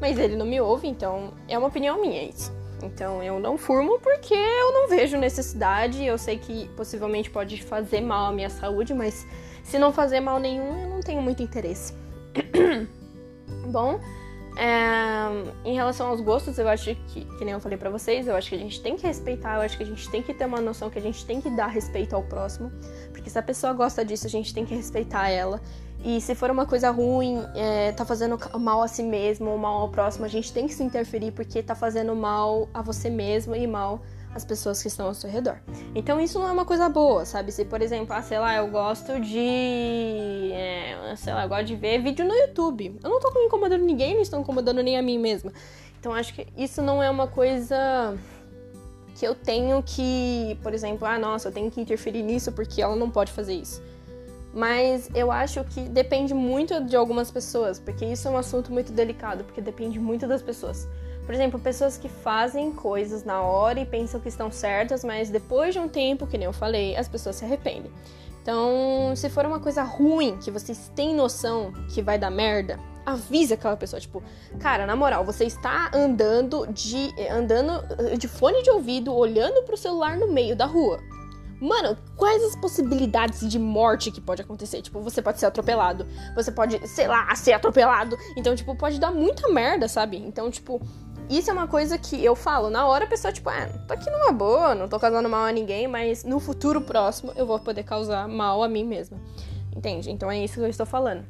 Mas 0.00 0.18
ele 0.18 0.34
não 0.34 0.46
me 0.46 0.60
ouve, 0.60 0.88
então 0.88 1.32
é 1.46 1.56
uma 1.56 1.68
opinião 1.68 2.00
minha 2.00 2.24
isso. 2.24 2.52
Então 2.82 3.22
eu 3.22 3.38
não 3.38 3.56
furmo 3.56 4.00
porque 4.00 4.34
eu 4.34 4.72
não 4.72 4.88
vejo 4.88 5.16
necessidade. 5.16 6.04
Eu 6.04 6.18
sei 6.18 6.38
que 6.38 6.68
possivelmente 6.70 7.30
pode 7.30 7.62
fazer 7.62 8.00
mal 8.00 8.30
à 8.30 8.32
minha 8.32 8.50
saúde, 8.50 8.92
mas 8.94 9.24
se 9.62 9.78
não 9.78 9.92
fazer 9.92 10.18
mal 10.18 10.40
nenhum, 10.40 10.82
eu 10.82 10.88
não 10.88 11.00
tenho 11.00 11.22
muito 11.22 11.40
interesse. 11.40 11.94
Bom, 13.66 14.00
é, 14.56 15.68
em 15.68 15.74
relação 15.74 16.08
aos 16.08 16.20
gostos, 16.20 16.58
eu 16.58 16.68
acho 16.68 16.94
que, 16.94 17.24
que 17.24 17.44
nem 17.44 17.54
eu 17.54 17.60
falei 17.60 17.78
para 17.78 17.88
vocês, 17.88 18.26
eu 18.26 18.34
acho 18.34 18.48
que 18.48 18.54
a 18.54 18.58
gente 18.58 18.80
tem 18.80 18.96
que 18.96 19.06
respeitar, 19.06 19.56
eu 19.56 19.62
acho 19.62 19.76
que 19.76 19.82
a 19.82 19.86
gente 19.86 20.10
tem 20.10 20.22
que 20.22 20.34
ter 20.34 20.44
uma 20.44 20.60
noção 20.60 20.90
que 20.90 20.98
a 20.98 21.02
gente 21.02 21.24
tem 21.24 21.40
que 21.40 21.48
dar 21.50 21.68
respeito 21.68 22.14
ao 22.14 22.22
próximo, 22.22 22.70
porque 23.12 23.30
se 23.30 23.38
a 23.38 23.42
pessoa 23.42 23.72
gosta 23.72 24.04
disso, 24.04 24.26
a 24.26 24.30
gente 24.30 24.52
tem 24.52 24.66
que 24.66 24.74
respeitar 24.74 25.28
ela. 25.28 25.60
E 26.02 26.20
se 26.20 26.34
for 26.34 26.50
uma 26.50 26.64
coisa 26.64 26.90
ruim, 26.90 27.44
é, 27.54 27.92
tá 27.92 28.06
fazendo 28.06 28.38
mal 28.58 28.80
a 28.82 28.88
si 28.88 29.02
mesmo 29.02 29.50
ou 29.50 29.58
mal 29.58 29.82
ao 29.82 29.88
próximo, 29.90 30.24
a 30.24 30.28
gente 30.28 30.52
tem 30.52 30.66
que 30.66 30.72
se 30.72 30.82
interferir 30.82 31.30
porque 31.32 31.62
tá 31.62 31.74
fazendo 31.74 32.16
mal 32.16 32.68
a 32.72 32.80
você 32.80 33.10
mesmo 33.10 33.54
e 33.54 33.66
mal 33.66 34.00
as 34.34 34.44
pessoas 34.44 34.80
que 34.80 34.88
estão 34.88 35.06
ao 35.06 35.14
seu 35.14 35.28
redor. 35.28 35.58
Então 35.94 36.20
isso 36.20 36.38
não 36.38 36.48
é 36.48 36.52
uma 36.52 36.64
coisa 36.64 36.88
boa, 36.88 37.24
sabe? 37.24 37.50
Se, 37.50 37.64
por 37.64 37.82
exemplo, 37.82 38.14
ah, 38.14 38.22
sei 38.22 38.38
lá, 38.38 38.56
eu 38.56 38.68
gosto 38.68 39.20
de. 39.20 40.50
É, 40.52 41.14
sei 41.16 41.32
lá, 41.32 41.44
eu 41.44 41.48
gosto 41.48 41.64
de 41.66 41.76
ver 41.76 42.02
vídeo 42.02 42.24
no 42.24 42.34
YouTube. 42.34 42.98
Eu 43.02 43.10
não 43.10 43.20
tô 43.20 43.30
incomodando 43.40 43.82
ninguém, 43.82 44.14
não 44.14 44.22
estou 44.22 44.40
incomodando 44.40 44.82
nem 44.82 44.96
a 44.96 45.02
mim 45.02 45.18
mesma. 45.18 45.52
Então 45.98 46.14
acho 46.14 46.32
que 46.32 46.46
isso 46.56 46.80
não 46.80 47.02
é 47.02 47.10
uma 47.10 47.26
coisa 47.26 48.16
que 49.14 49.26
eu 49.26 49.34
tenho 49.34 49.82
que, 49.82 50.58
por 50.62 50.72
exemplo, 50.72 51.06
ah, 51.06 51.18
nossa, 51.18 51.48
eu 51.48 51.52
tenho 51.52 51.70
que 51.70 51.80
interferir 51.80 52.22
nisso 52.22 52.52
porque 52.52 52.80
ela 52.80 52.96
não 52.96 53.10
pode 53.10 53.32
fazer 53.32 53.54
isso. 53.54 53.82
Mas 54.52 55.08
eu 55.14 55.30
acho 55.30 55.62
que 55.64 55.82
depende 55.82 56.34
muito 56.34 56.82
de 56.84 56.96
algumas 56.96 57.30
pessoas, 57.30 57.78
porque 57.78 58.04
isso 58.04 58.26
é 58.26 58.30
um 58.30 58.36
assunto 58.36 58.72
muito 58.72 58.92
delicado, 58.92 59.44
porque 59.44 59.60
depende 59.60 59.98
muito 59.98 60.26
das 60.26 60.42
pessoas. 60.42 60.88
Por 61.30 61.34
exemplo, 61.34 61.60
pessoas 61.60 61.96
que 61.96 62.08
fazem 62.08 62.72
coisas 62.72 63.22
na 63.22 63.40
hora 63.40 63.78
e 63.78 63.86
pensam 63.86 64.18
que 64.18 64.28
estão 64.28 64.50
certas, 64.50 65.04
mas 65.04 65.30
depois 65.30 65.72
de 65.72 65.78
um 65.78 65.86
tempo, 65.86 66.26
que 66.26 66.36
nem 66.36 66.46
eu 66.46 66.52
falei, 66.52 66.96
as 66.96 67.06
pessoas 67.06 67.36
se 67.36 67.44
arrependem. 67.44 67.88
Então, 68.42 69.14
se 69.14 69.30
for 69.30 69.46
uma 69.46 69.60
coisa 69.60 69.84
ruim, 69.84 70.38
que 70.38 70.50
vocês 70.50 70.90
têm 70.92 71.14
noção 71.14 71.72
que 71.94 72.02
vai 72.02 72.18
dar 72.18 72.32
merda, 72.32 72.80
avise 73.06 73.54
aquela 73.54 73.76
pessoa, 73.76 74.00
tipo, 74.00 74.20
cara, 74.58 74.84
na 74.86 74.96
moral, 74.96 75.24
você 75.24 75.44
está 75.44 75.92
andando 75.94 76.66
de 76.66 77.14
andando 77.30 77.80
de 78.18 78.26
fone 78.26 78.60
de 78.64 78.70
ouvido, 78.70 79.14
olhando 79.14 79.62
pro 79.62 79.76
celular 79.76 80.16
no 80.16 80.32
meio 80.32 80.56
da 80.56 80.66
rua. 80.66 80.98
Mano, 81.60 81.94
quais 82.16 82.42
as 82.42 82.56
possibilidades 82.56 83.46
de 83.46 83.58
morte 83.58 84.10
que 84.10 84.20
pode 84.20 84.40
acontecer? 84.40 84.80
Tipo, 84.80 85.00
você 85.00 85.20
pode 85.20 85.38
ser 85.38 85.44
atropelado, 85.44 86.06
você 86.34 86.50
pode, 86.50 86.88
sei 86.88 87.06
lá, 87.06 87.32
ser 87.34 87.52
atropelado. 87.52 88.16
Então, 88.34 88.56
tipo, 88.56 88.74
pode 88.74 88.98
dar 88.98 89.12
muita 89.12 89.46
merda, 89.50 89.86
sabe? 89.86 90.16
Então, 90.16 90.50
tipo, 90.50 90.80
isso 91.38 91.48
é 91.48 91.52
uma 91.52 91.68
coisa 91.68 91.96
que 91.96 92.22
eu 92.24 92.34
falo, 92.34 92.68
na 92.68 92.86
hora 92.86 93.04
a 93.04 93.08
pessoa, 93.08 93.32
tipo, 93.32 93.48
ah, 93.48 93.68
tô 93.86 93.94
aqui 93.94 94.10
numa 94.10 94.32
boa, 94.32 94.74
não 94.74 94.88
tô 94.88 94.98
causando 94.98 95.28
mal 95.28 95.44
a 95.44 95.52
ninguém, 95.52 95.86
mas 95.86 96.24
no 96.24 96.40
futuro 96.40 96.80
próximo 96.80 97.32
eu 97.36 97.46
vou 97.46 97.58
poder 97.58 97.84
causar 97.84 98.26
mal 98.26 98.62
a 98.62 98.68
mim 98.68 98.84
mesma. 98.84 99.16
Entende? 99.74 100.10
Então 100.10 100.30
é 100.30 100.42
isso 100.42 100.54
que 100.54 100.60
eu 100.60 100.68
estou 100.68 100.86
falando. 100.86 101.24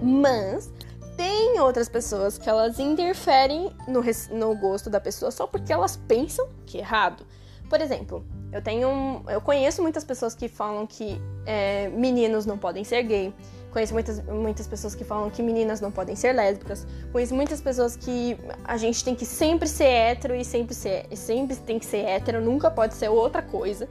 Mas 0.00 0.72
tem 1.16 1.58
outras 1.60 1.88
pessoas 1.88 2.38
que 2.38 2.48
elas 2.48 2.78
interferem 2.78 3.70
no, 3.88 4.02
no 4.30 4.56
gosto 4.56 4.88
da 4.88 5.00
pessoa 5.00 5.30
só 5.30 5.46
porque 5.46 5.72
elas 5.72 5.96
pensam 5.96 6.48
que 6.64 6.78
é 6.78 6.80
errado. 6.80 7.26
Por 7.68 7.80
exemplo, 7.80 8.24
eu 8.52 8.62
tenho 8.62 8.88
um, 8.88 9.24
eu 9.28 9.40
conheço 9.40 9.82
muitas 9.82 10.04
pessoas 10.04 10.34
que 10.34 10.46
falam 10.46 10.86
que 10.86 11.20
é, 11.46 11.88
meninos 11.88 12.44
não 12.44 12.58
podem 12.58 12.84
ser 12.84 13.02
gay. 13.02 13.34
Conheço 13.72 13.94
muitas, 13.94 14.22
muitas 14.26 14.66
pessoas 14.66 14.94
que 14.94 15.02
falam 15.02 15.30
que 15.30 15.42
meninas 15.42 15.80
não 15.80 15.90
podem 15.90 16.14
ser 16.14 16.34
lésbicas. 16.34 16.86
Conheço 17.10 17.34
muitas 17.34 17.60
pessoas 17.60 17.96
que 17.96 18.36
a 18.62 18.76
gente 18.76 19.02
tem 19.02 19.14
que 19.14 19.24
sempre 19.24 19.66
ser 19.66 19.86
hétero 19.86 20.34
e 20.34 20.44
sempre, 20.44 20.74
ser, 20.74 21.06
sempre 21.16 21.56
tem 21.56 21.78
que 21.78 21.86
ser 21.86 22.04
hétero, 22.04 22.42
nunca 22.42 22.70
pode 22.70 22.94
ser 22.94 23.08
outra 23.08 23.40
coisa. 23.40 23.88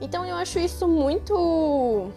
Então 0.00 0.24
eu 0.24 0.34
acho 0.36 0.58
isso 0.58 0.88
muito. 0.88 2.10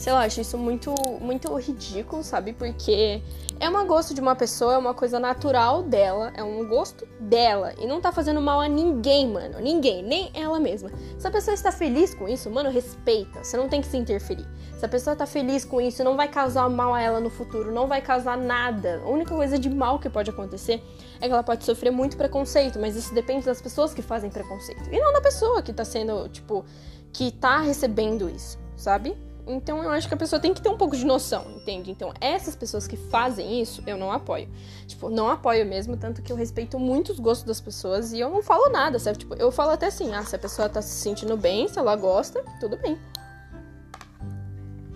Sei 0.00 0.14
lá, 0.14 0.24
acho 0.24 0.40
isso 0.40 0.56
muito, 0.56 0.94
muito 1.20 1.54
ridículo, 1.56 2.24
sabe? 2.24 2.54
Porque 2.54 3.20
é 3.60 3.68
um 3.68 3.86
gosto 3.86 4.14
de 4.14 4.20
uma 4.22 4.34
pessoa, 4.34 4.72
é 4.72 4.78
uma 4.78 4.94
coisa 4.94 5.20
natural 5.20 5.82
dela, 5.82 6.32
é 6.34 6.42
um 6.42 6.66
gosto 6.66 7.06
dela. 7.20 7.74
E 7.78 7.86
não 7.86 8.00
tá 8.00 8.10
fazendo 8.10 8.40
mal 8.40 8.62
a 8.62 8.66
ninguém, 8.66 9.28
mano. 9.28 9.60
Ninguém, 9.60 10.02
nem 10.02 10.30
ela 10.32 10.58
mesma. 10.58 10.90
Se 11.18 11.28
a 11.28 11.30
pessoa 11.30 11.52
está 11.52 11.70
feliz 11.70 12.14
com 12.14 12.26
isso, 12.26 12.48
mano, 12.48 12.70
respeita. 12.70 13.44
Você 13.44 13.58
não 13.58 13.68
tem 13.68 13.82
que 13.82 13.88
se 13.88 13.98
interferir. 13.98 14.46
Se 14.78 14.86
a 14.86 14.88
pessoa 14.88 15.14
tá 15.14 15.26
feliz 15.26 15.66
com 15.66 15.78
isso, 15.82 16.02
não 16.02 16.16
vai 16.16 16.28
causar 16.28 16.66
mal 16.70 16.94
a 16.94 17.02
ela 17.02 17.20
no 17.20 17.28
futuro, 17.28 17.70
não 17.70 17.86
vai 17.86 18.00
causar 18.00 18.38
nada. 18.38 19.02
A 19.04 19.08
única 19.10 19.34
coisa 19.34 19.58
de 19.58 19.68
mal 19.68 19.98
que 19.98 20.08
pode 20.08 20.30
acontecer 20.30 20.82
é 21.20 21.26
que 21.26 21.32
ela 21.32 21.42
pode 21.42 21.62
sofrer 21.62 21.90
muito 21.90 22.16
preconceito, 22.16 22.78
mas 22.78 22.96
isso 22.96 23.14
depende 23.14 23.44
das 23.44 23.60
pessoas 23.60 23.92
que 23.92 24.00
fazem 24.00 24.30
preconceito. 24.30 24.88
E 24.90 24.98
não 24.98 25.12
da 25.12 25.20
pessoa 25.20 25.60
que 25.60 25.74
tá 25.74 25.84
sendo, 25.84 26.26
tipo, 26.30 26.64
que 27.12 27.30
tá 27.30 27.60
recebendo 27.60 28.30
isso, 28.30 28.58
sabe? 28.74 29.14
Então 29.50 29.82
eu 29.82 29.90
acho 29.90 30.06
que 30.06 30.14
a 30.14 30.16
pessoa 30.16 30.38
tem 30.38 30.54
que 30.54 30.62
ter 30.62 30.68
um 30.68 30.76
pouco 30.76 30.96
de 30.96 31.04
noção, 31.04 31.44
entende? 31.56 31.90
Então 31.90 32.14
essas 32.20 32.54
pessoas 32.54 32.86
que 32.86 32.96
fazem 32.96 33.60
isso, 33.60 33.82
eu 33.84 33.96
não 33.96 34.12
apoio. 34.12 34.48
Tipo, 34.86 35.10
não 35.10 35.28
apoio 35.28 35.66
mesmo, 35.66 35.96
tanto 35.96 36.22
que 36.22 36.30
eu 36.30 36.36
respeito 36.36 36.78
muito 36.78 37.10
os 37.10 37.18
gostos 37.18 37.46
das 37.46 37.60
pessoas 37.60 38.12
e 38.12 38.20
eu 38.20 38.30
não 38.30 38.42
falo 38.42 38.70
nada, 38.70 38.98
sabe? 38.98 39.18
Tipo, 39.18 39.34
eu 39.34 39.50
falo 39.50 39.72
até 39.72 39.86
assim, 39.86 40.14
ah, 40.14 40.22
se 40.22 40.36
a 40.36 40.38
pessoa 40.38 40.68
tá 40.68 40.80
se 40.80 40.94
sentindo 40.94 41.36
bem, 41.36 41.66
se 41.66 41.78
ela 41.78 41.96
gosta, 41.96 42.44
tudo 42.60 42.76
bem. 42.76 42.96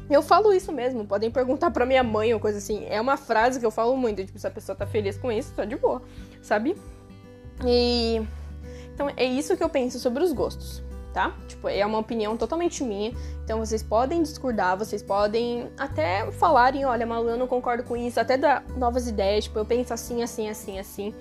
Eu 0.08 0.22
falo 0.22 0.52
isso 0.52 0.70
mesmo, 0.70 1.04
podem 1.04 1.30
perguntar 1.30 1.70
pra 1.72 1.84
minha 1.84 2.04
mãe 2.04 2.32
ou 2.32 2.38
coisa 2.38 2.58
assim. 2.58 2.86
É 2.88 3.00
uma 3.00 3.16
frase 3.16 3.58
que 3.58 3.66
eu 3.66 3.70
falo 3.72 3.96
muito, 3.96 4.24
tipo, 4.24 4.38
se 4.38 4.46
a 4.46 4.50
pessoa 4.50 4.76
tá 4.76 4.86
feliz 4.86 5.16
com 5.16 5.32
isso, 5.32 5.52
tá 5.54 5.64
de 5.64 5.74
boa, 5.76 6.00
sabe? 6.40 6.76
E. 7.66 8.22
Então 8.94 9.10
é 9.16 9.24
isso 9.24 9.56
que 9.56 9.64
eu 9.64 9.68
penso 9.68 9.98
sobre 9.98 10.22
os 10.22 10.32
gostos 10.32 10.84
tá? 11.14 11.32
Tipo, 11.46 11.68
é 11.68 11.86
uma 11.86 11.98
opinião 11.98 12.36
totalmente 12.36 12.82
minha. 12.82 13.12
Então 13.44 13.60
vocês 13.60 13.82
podem 13.82 14.20
discordar, 14.20 14.76
vocês 14.76 15.00
podem 15.00 15.70
até 15.78 16.30
falarem, 16.32 16.84
olha, 16.84 17.06
Malu, 17.06 17.28
eu 17.28 17.38
não 17.38 17.46
concordo 17.46 17.84
com 17.84 17.96
isso, 17.96 18.18
até 18.18 18.36
dar 18.36 18.64
novas 18.76 19.06
ideias, 19.06 19.44
tipo, 19.44 19.56
eu 19.58 19.64
penso 19.64 19.94
assim, 19.94 20.24
assim, 20.24 20.48
assim, 20.48 20.78
assim. 20.78 21.14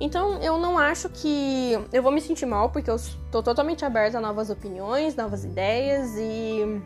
Então 0.00 0.40
eu 0.40 0.56
não 0.58 0.78
acho 0.78 1.08
que 1.08 1.76
eu 1.92 2.02
vou 2.02 2.12
me 2.12 2.20
sentir 2.20 2.46
mal, 2.46 2.70
porque 2.70 2.88
eu 2.88 2.96
tô 3.32 3.42
totalmente 3.42 3.84
aberta 3.84 4.18
a 4.18 4.20
novas 4.20 4.48
opiniões, 4.48 5.16
novas 5.16 5.44
ideias 5.44 6.12
e 6.16 6.80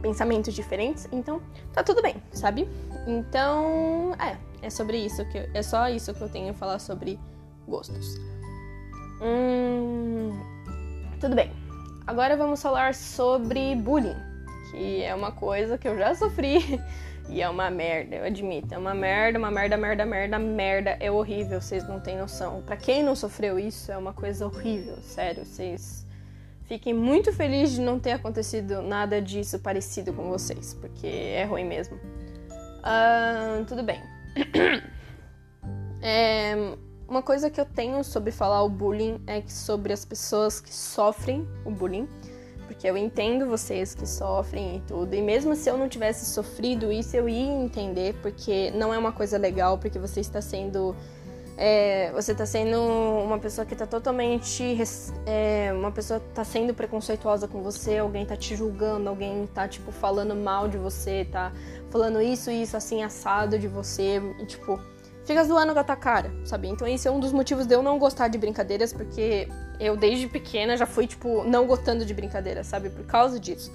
pensamentos 0.00 0.54
diferentes. 0.54 1.08
Então, 1.10 1.42
tá 1.72 1.82
tudo 1.82 2.00
bem, 2.02 2.22
sabe? 2.30 2.68
Então, 3.06 4.14
é, 4.20 4.36
é 4.66 4.70
sobre 4.70 4.98
isso 4.98 5.24
que 5.30 5.38
eu, 5.38 5.48
é 5.52 5.62
só 5.62 5.88
isso 5.88 6.14
que 6.14 6.20
eu 6.20 6.28
tenho 6.28 6.50
a 6.50 6.54
falar 6.54 6.78
sobre 6.78 7.18
gostos. 7.66 8.16
Hum, 9.20 10.53
tudo 11.24 11.36
bem. 11.36 11.50
Agora 12.06 12.36
vamos 12.36 12.60
falar 12.60 12.94
sobre 12.94 13.74
bullying, 13.76 14.14
que 14.70 15.02
é 15.02 15.14
uma 15.14 15.32
coisa 15.32 15.78
que 15.78 15.88
eu 15.88 15.96
já 15.96 16.14
sofri 16.14 16.78
e 17.30 17.40
é 17.40 17.48
uma 17.48 17.70
merda, 17.70 18.16
eu 18.16 18.24
admito. 18.24 18.74
É 18.74 18.76
uma 18.76 18.92
merda, 18.92 19.38
uma 19.38 19.50
merda, 19.50 19.74
merda, 19.74 20.04
merda, 20.04 20.38
merda. 20.38 20.90
É 21.00 21.10
horrível, 21.10 21.62
vocês 21.62 21.88
não 21.88 21.98
têm 21.98 22.18
noção. 22.18 22.60
Para 22.60 22.76
quem 22.76 23.02
não 23.02 23.16
sofreu 23.16 23.58
isso, 23.58 23.90
é 23.90 23.96
uma 23.96 24.12
coisa 24.12 24.44
horrível, 24.44 24.98
sério. 24.98 25.46
Vocês 25.46 26.06
fiquem 26.64 26.92
muito 26.92 27.32
felizes 27.32 27.76
de 27.76 27.80
não 27.80 27.98
ter 27.98 28.12
acontecido 28.12 28.82
nada 28.82 29.22
disso 29.22 29.58
parecido 29.58 30.12
com 30.12 30.28
vocês, 30.28 30.74
porque 30.74 31.06
é 31.06 31.44
ruim 31.44 31.64
mesmo. 31.64 31.96
Uh, 31.96 33.64
tudo 33.66 33.82
bem. 33.82 34.02
É, 36.06 36.54
uma 37.14 37.22
coisa 37.22 37.48
que 37.48 37.60
eu 37.60 37.64
tenho 37.64 38.02
sobre 38.02 38.32
falar 38.32 38.64
o 38.64 38.68
bullying 38.68 39.20
é 39.24 39.40
que 39.40 39.52
sobre 39.52 39.92
as 39.92 40.04
pessoas 40.04 40.60
que 40.60 40.74
sofrem 40.74 41.46
o 41.64 41.70
bullying, 41.70 42.08
porque 42.66 42.90
eu 42.90 42.96
entendo 42.96 43.46
vocês 43.46 43.94
que 43.94 44.04
sofrem 44.04 44.78
e 44.78 44.80
tudo, 44.80 45.14
e 45.14 45.22
mesmo 45.22 45.54
se 45.54 45.70
eu 45.70 45.78
não 45.78 45.88
tivesse 45.88 46.26
sofrido 46.26 46.90
isso, 46.90 47.16
eu 47.16 47.28
ia 47.28 47.46
entender, 47.46 48.16
porque 48.20 48.72
não 48.72 48.92
é 48.92 48.98
uma 48.98 49.12
coisa 49.12 49.38
legal, 49.38 49.78
porque 49.78 49.96
você 49.96 50.18
está 50.18 50.42
sendo. 50.42 50.96
É, 51.56 52.10
você 52.10 52.32
está 52.32 52.44
sendo 52.44 52.82
uma 52.82 53.38
pessoa 53.38 53.64
que 53.64 53.74
está 53.74 53.86
totalmente. 53.86 54.76
É, 55.24 55.72
uma 55.72 55.92
pessoa 55.92 56.20
está 56.28 56.42
sendo 56.42 56.74
preconceituosa 56.74 57.46
com 57.46 57.62
você, 57.62 57.98
alguém 57.98 58.24
está 58.24 58.36
te 58.36 58.56
julgando, 58.56 59.08
alguém 59.08 59.44
está 59.44 59.68
tipo, 59.68 59.92
falando 59.92 60.34
mal 60.34 60.66
de 60.66 60.78
você, 60.78 61.20
está 61.20 61.52
falando 61.90 62.20
isso, 62.20 62.50
isso, 62.50 62.76
assim, 62.76 63.04
assado 63.04 63.56
de 63.56 63.68
você, 63.68 64.20
e 64.40 64.46
tipo 64.46 64.80
fica 65.24 65.42
zoando 65.44 65.72
com 65.72 65.78
a 65.78 65.84
tua 65.84 65.96
cara, 65.96 66.30
sabe? 66.44 66.68
Então 66.68 66.86
esse 66.86 67.08
é 67.08 67.10
um 67.10 67.18
dos 67.18 67.32
motivos 67.32 67.66
de 67.66 67.74
eu 67.74 67.82
não 67.82 67.98
gostar 67.98 68.28
de 68.28 68.38
brincadeiras, 68.38 68.92
porque 68.92 69.48
eu 69.80 69.96
desde 69.96 70.28
pequena 70.28 70.76
já 70.76 70.86
fui, 70.86 71.06
tipo, 71.06 71.44
não 71.44 71.66
gostando 71.66 72.04
de 72.04 72.14
brincadeiras, 72.14 72.66
sabe? 72.66 72.90
Por 72.90 73.04
causa 73.04 73.40
disso. 73.40 73.72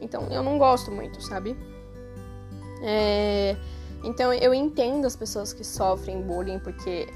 Então 0.00 0.28
eu 0.30 0.42
não 0.42 0.58
gosto 0.58 0.90
muito, 0.90 1.22
sabe? 1.22 1.56
É... 2.82 3.56
Então 4.04 4.32
eu 4.32 4.52
entendo 4.54 5.06
as 5.06 5.16
pessoas 5.16 5.52
que 5.52 5.64
sofrem 5.64 6.22
bullying, 6.22 6.58
porque 6.58 7.08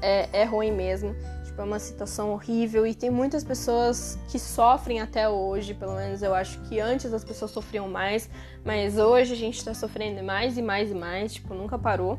é, 0.00 0.28
é 0.32 0.44
ruim 0.44 0.72
mesmo. 0.72 1.14
Tipo, 1.44 1.60
é 1.60 1.64
uma 1.64 1.78
situação 1.78 2.32
horrível 2.32 2.86
e 2.86 2.94
tem 2.94 3.10
muitas 3.10 3.44
pessoas 3.44 4.18
que 4.28 4.38
sofrem 4.38 5.00
até 5.00 5.28
hoje, 5.28 5.74
pelo 5.74 5.94
menos 5.96 6.22
eu 6.22 6.34
acho 6.34 6.58
que 6.62 6.80
antes 6.80 7.12
as 7.12 7.22
pessoas 7.22 7.50
sofriam 7.50 7.88
mais, 7.88 8.28
mas 8.64 8.96
hoje 8.96 9.34
a 9.34 9.36
gente 9.36 9.62
tá 9.62 9.74
sofrendo 9.74 10.22
mais 10.22 10.56
e 10.56 10.62
mais 10.62 10.90
e 10.90 10.94
mais, 10.94 11.34
tipo, 11.34 11.52
nunca 11.52 11.78
parou. 11.78 12.18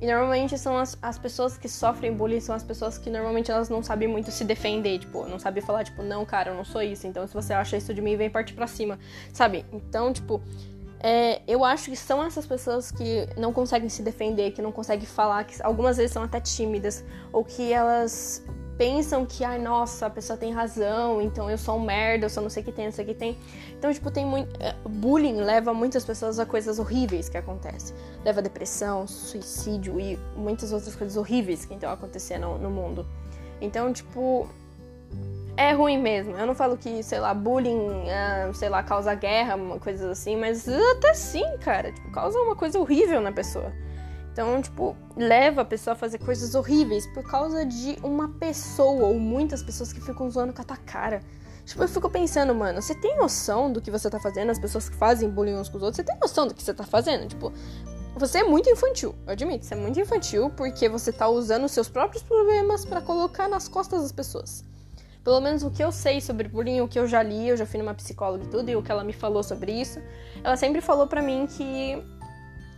E 0.00 0.06
normalmente 0.06 0.56
são 0.56 0.78
as, 0.78 0.96
as 1.02 1.18
pessoas 1.18 1.58
que 1.58 1.68
sofrem 1.68 2.12
bullying, 2.12 2.40
são 2.40 2.54
as 2.54 2.62
pessoas 2.62 2.96
que 2.96 3.10
normalmente 3.10 3.50
elas 3.50 3.68
não 3.68 3.82
sabem 3.82 4.06
muito 4.06 4.30
se 4.30 4.44
defender, 4.44 5.00
tipo, 5.00 5.26
não 5.26 5.38
sabem 5.38 5.62
falar, 5.62 5.84
tipo, 5.84 6.02
não, 6.02 6.24
cara, 6.24 6.50
eu 6.50 6.54
não 6.54 6.64
sou 6.64 6.82
isso, 6.82 7.06
então 7.06 7.26
se 7.26 7.34
você 7.34 7.52
acha 7.52 7.76
isso 7.76 7.92
de 7.92 8.00
mim, 8.00 8.16
vem 8.16 8.30
partir 8.30 8.54
pra 8.54 8.68
cima, 8.68 8.98
sabe? 9.32 9.66
Então, 9.72 10.12
tipo, 10.12 10.40
é, 11.00 11.42
eu 11.48 11.64
acho 11.64 11.90
que 11.90 11.96
são 11.96 12.24
essas 12.24 12.46
pessoas 12.46 12.92
que 12.92 13.28
não 13.36 13.52
conseguem 13.52 13.88
se 13.88 14.02
defender, 14.02 14.52
que 14.52 14.62
não 14.62 14.70
conseguem 14.70 15.06
falar, 15.06 15.44
que 15.44 15.60
algumas 15.62 15.96
vezes 15.96 16.12
são 16.12 16.22
até 16.22 16.40
tímidas, 16.40 17.04
ou 17.32 17.44
que 17.44 17.72
elas 17.72 18.44
pensam 18.78 19.26
que, 19.26 19.44
ai, 19.44 19.58
nossa, 19.58 20.06
a 20.06 20.10
pessoa 20.10 20.36
tem 20.36 20.52
razão, 20.52 21.20
então 21.20 21.50
eu 21.50 21.58
sou 21.58 21.76
um 21.76 21.80
merda, 21.80 22.26
eu 22.26 22.30
só 22.30 22.40
não 22.40 22.48
sei 22.48 22.62
o 22.62 22.66
que 22.66 22.70
tem, 22.70 22.86
não 22.86 22.92
sei 22.92 23.04
o 23.04 23.08
que 23.08 23.14
tem. 23.14 23.36
Então, 23.76 23.92
tipo, 23.92 24.08
tem 24.10 24.24
muito. 24.24 24.56
Eh, 24.62 24.74
bullying 24.88 25.38
leva 25.38 25.74
muitas 25.74 26.04
pessoas 26.04 26.38
a 26.38 26.46
coisas 26.46 26.78
horríveis 26.78 27.28
que 27.28 27.36
acontecem. 27.36 27.94
Leva 28.24 28.38
a 28.38 28.42
depressão, 28.42 29.06
suicídio 29.06 30.00
e 30.00 30.16
muitas 30.36 30.72
outras 30.72 30.94
coisas 30.94 31.16
horríveis 31.16 31.64
que 31.64 31.74
estão 31.74 31.90
acontecendo 31.90 32.56
no 32.58 32.70
mundo. 32.70 33.04
Então, 33.60 33.92
tipo, 33.92 34.48
é 35.56 35.72
ruim 35.72 35.98
mesmo. 35.98 36.36
Eu 36.36 36.46
não 36.46 36.54
falo 36.54 36.76
que, 36.76 37.02
sei 37.02 37.18
lá, 37.18 37.34
bullying, 37.34 38.08
ah, 38.10 38.50
sei 38.54 38.68
lá, 38.68 38.80
causa 38.84 39.12
guerra, 39.14 39.58
coisas 39.80 40.08
assim, 40.08 40.36
mas 40.36 40.68
até 40.68 41.12
sim, 41.14 41.58
cara. 41.58 41.90
Tipo, 41.90 42.12
causa 42.12 42.38
uma 42.38 42.54
coisa 42.54 42.78
horrível 42.78 43.20
na 43.20 43.32
pessoa. 43.32 43.72
Então, 44.38 44.62
tipo, 44.62 44.96
leva 45.16 45.62
a 45.62 45.64
pessoa 45.64 45.94
a 45.94 45.96
fazer 45.96 46.18
coisas 46.18 46.54
horríveis 46.54 47.08
por 47.08 47.24
causa 47.24 47.66
de 47.66 47.98
uma 48.04 48.28
pessoa 48.28 49.06
ou 49.06 49.18
muitas 49.18 49.64
pessoas 49.64 49.92
que 49.92 50.00
ficam 50.00 50.30
zoando 50.30 50.52
com 50.52 50.62
a 50.62 50.64
tua 50.64 50.76
cara. 50.76 51.24
Tipo, 51.64 51.82
eu 51.82 51.88
fico 51.88 52.08
pensando, 52.08 52.54
mano, 52.54 52.80
você 52.80 52.94
tem 52.94 53.18
noção 53.18 53.72
do 53.72 53.80
que 53.82 53.90
você 53.90 54.08
tá 54.08 54.20
fazendo? 54.20 54.50
As 54.50 54.58
pessoas 54.60 54.88
que 54.88 54.94
fazem 54.94 55.28
bullying 55.28 55.56
uns 55.56 55.68
com 55.68 55.78
os 55.78 55.82
outros, 55.82 55.96
você 55.96 56.04
tem 56.04 56.16
noção 56.20 56.46
do 56.46 56.54
que 56.54 56.62
você 56.62 56.72
tá 56.72 56.84
fazendo? 56.84 57.26
Tipo, 57.26 57.52
você 58.14 58.38
é 58.38 58.44
muito 58.44 58.70
infantil, 58.70 59.12
eu 59.26 59.32
admito, 59.32 59.66
você 59.66 59.74
é 59.74 59.76
muito 59.76 59.98
infantil 59.98 60.50
porque 60.50 60.88
você 60.88 61.10
tá 61.10 61.28
usando 61.28 61.64
os 61.64 61.72
seus 61.72 61.88
próprios 61.88 62.22
problemas 62.22 62.84
para 62.84 63.02
colocar 63.02 63.48
nas 63.48 63.66
costas 63.66 64.02
das 64.02 64.12
pessoas. 64.12 64.64
Pelo 65.24 65.40
menos 65.40 65.64
o 65.64 65.70
que 65.72 65.82
eu 65.82 65.90
sei 65.90 66.20
sobre 66.20 66.46
bullying, 66.46 66.80
o 66.80 66.86
que 66.86 67.00
eu 67.00 67.08
já 67.08 67.24
li, 67.24 67.48
eu 67.48 67.56
já 67.56 67.66
fui 67.66 67.80
numa 67.80 67.92
psicóloga 67.92 68.44
e 68.44 68.46
tudo, 68.46 68.70
e 68.70 68.76
o 68.76 68.82
que 68.84 68.92
ela 68.92 69.02
me 69.02 69.12
falou 69.12 69.42
sobre 69.42 69.72
isso, 69.72 70.00
ela 70.44 70.56
sempre 70.56 70.80
falou 70.80 71.08
para 71.08 71.20
mim 71.20 71.48
que 71.48 72.00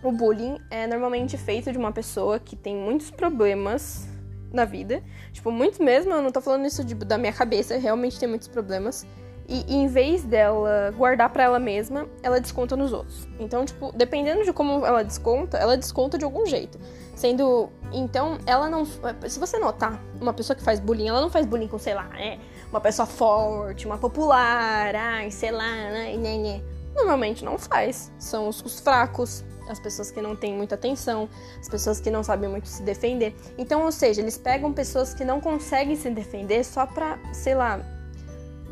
o 0.02 0.10
bullying 0.10 0.58
é 0.70 0.86
normalmente 0.86 1.36
feito 1.36 1.70
de 1.70 1.78
uma 1.78 1.92
pessoa 1.92 2.38
que 2.38 2.56
tem 2.56 2.74
muitos 2.74 3.10
problemas 3.10 4.08
na 4.52 4.64
vida. 4.64 5.02
Tipo, 5.32 5.50
muitos 5.50 5.78
mesmo, 5.78 6.12
eu 6.12 6.22
não 6.22 6.30
tô 6.30 6.40
falando 6.40 6.66
isso 6.66 6.82
da 6.84 7.18
minha 7.18 7.32
cabeça, 7.32 7.76
realmente 7.76 8.18
tem 8.18 8.28
muitos 8.28 8.48
problemas. 8.48 9.06
E, 9.48 9.64
e 9.66 9.74
em 9.74 9.88
vez 9.88 10.22
dela 10.22 10.94
guardar 10.96 11.28
para 11.30 11.42
ela 11.42 11.58
mesma, 11.58 12.06
ela 12.22 12.40
desconta 12.40 12.76
nos 12.76 12.92
outros. 12.92 13.26
Então, 13.38 13.64
tipo, 13.64 13.90
dependendo 13.92 14.44
de 14.44 14.52
como 14.52 14.86
ela 14.86 15.02
desconta, 15.02 15.58
ela 15.58 15.76
desconta 15.76 16.16
de 16.16 16.24
algum 16.24 16.46
jeito. 16.46 16.78
Sendo. 17.16 17.68
Então, 17.92 18.38
ela 18.46 18.70
não. 18.70 18.84
Se 18.84 19.40
você 19.40 19.58
notar, 19.58 20.00
uma 20.20 20.32
pessoa 20.32 20.56
que 20.56 20.62
faz 20.62 20.78
bullying, 20.78 21.08
ela 21.08 21.20
não 21.20 21.30
faz 21.30 21.44
bullying 21.46 21.66
com, 21.66 21.78
sei 21.78 21.94
lá, 21.94 22.08
é 22.16 22.38
uma 22.70 22.80
pessoa 22.80 23.06
forte, 23.06 23.86
uma 23.86 23.98
popular, 23.98 24.94
ai, 24.94 25.30
sei 25.32 25.50
lá, 25.50 25.68
né, 25.68 26.16
né, 26.16 26.38
né. 26.38 26.62
Normalmente 26.94 27.44
não 27.44 27.58
faz. 27.58 28.12
São 28.18 28.48
os, 28.48 28.62
os 28.62 28.78
fracos, 28.78 29.44
as 29.68 29.78
pessoas 29.78 30.10
que 30.10 30.20
não 30.20 30.34
têm 30.34 30.54
muita 30.54 30.74
atenção, 30.74 31.28
as 31.60 31.68
pessoas 31.68 32.00
que 32.00 32.10
não 32.10 32.22
sabem 32.22 32.48
muito 32.48 32.68
se 32.68 32.82
defender. 32.82 33.34
Então, 33.58 33.84
ou 33.84 33.92
seja, 33.92 34.20
eles 34.20 34.38
pegam 34.38 34.72
pessoas 34.72 35.14
que 35.14 35.24
não 35.24 35.40
conseguem 35.40 35.96
se 35.96 36.10
defender 36.10 36.64
só 36.64 36.86
pra, 36.86 37.18
sei 37.32 37.54
lá, 37.54 37.80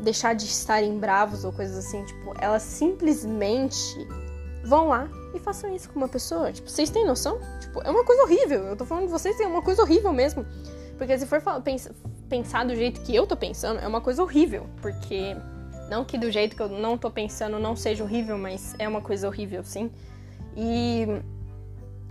deixar 0.01 0.33
de 0.33 0.45
estarem 0.45 0.97
bravos 0.97 1.43
ou 1.43 1.51
coisas 1.51 1.77
assim. 1.77 2.03
Tipo, 2.05 2.33
elas 2.39 2.63
simplesmente 2.63 3.77
vão 4.63 4.87
lá 4.89 5.07
e 5.33 5.39
façam 5.39 5.73
isso 5.75 5.89
com 5.89 5.99
uma 5.99 6.07
pessoa. 6.07 6.51
Tipo, 6.51 6.69
vocês 6.69 6.89
têm 6.89 7.05
noção? 7.05 7.39
Tipo, 7.59 7.81
é 7.81 7.89
uma 7.89 8.03
coisa 8.03 8.23
horrível. 8.23 8.63
Eu 8.65 8.75
tô 8.75 8.85
falando 8.85 9.05
de 9.05 9.11
vocês, 9.11 9.39
é 9.39 9.47
uma 9.47 9.61
coisa 9.61 9.81
horrível 9.81 10.11
mesmo. 10.11 10.45
Porque 10.97 11.17
se 11.17 11.25
for 11.25 11.41
pensar 12.27 12.65
do 12.65 12.75
jeito 12.75 12.99
que 13.01 13.15
eu 13.15 13.25
tô 13.25 13.37
pensando, 13.37 13.79
é 13.79 13.87
uma 13.87 14.01
coisa 14.01 14.21
horrível. 14.21 14.67
Porque 14.81 15.35
Não 15.89 16.05
que 16.05 16.17
do 16.17 16.29
jeito 16.29 16.55
que 16.55 16.61
eu 16.61 16.69
não 16.69 16.97
tô 16.97 17.09
pensando 17.09 17.57
não 17.59 17.75
seja 17.75 18.03
horrível, 18.03 18.37
mas 18.37 18.75
é 18.77 18.87
uma 18.87 19.01
coisa 19.01 19.27
horrível, 19.27 19.63
sim. 19.63 19.89
E 20.55 21.05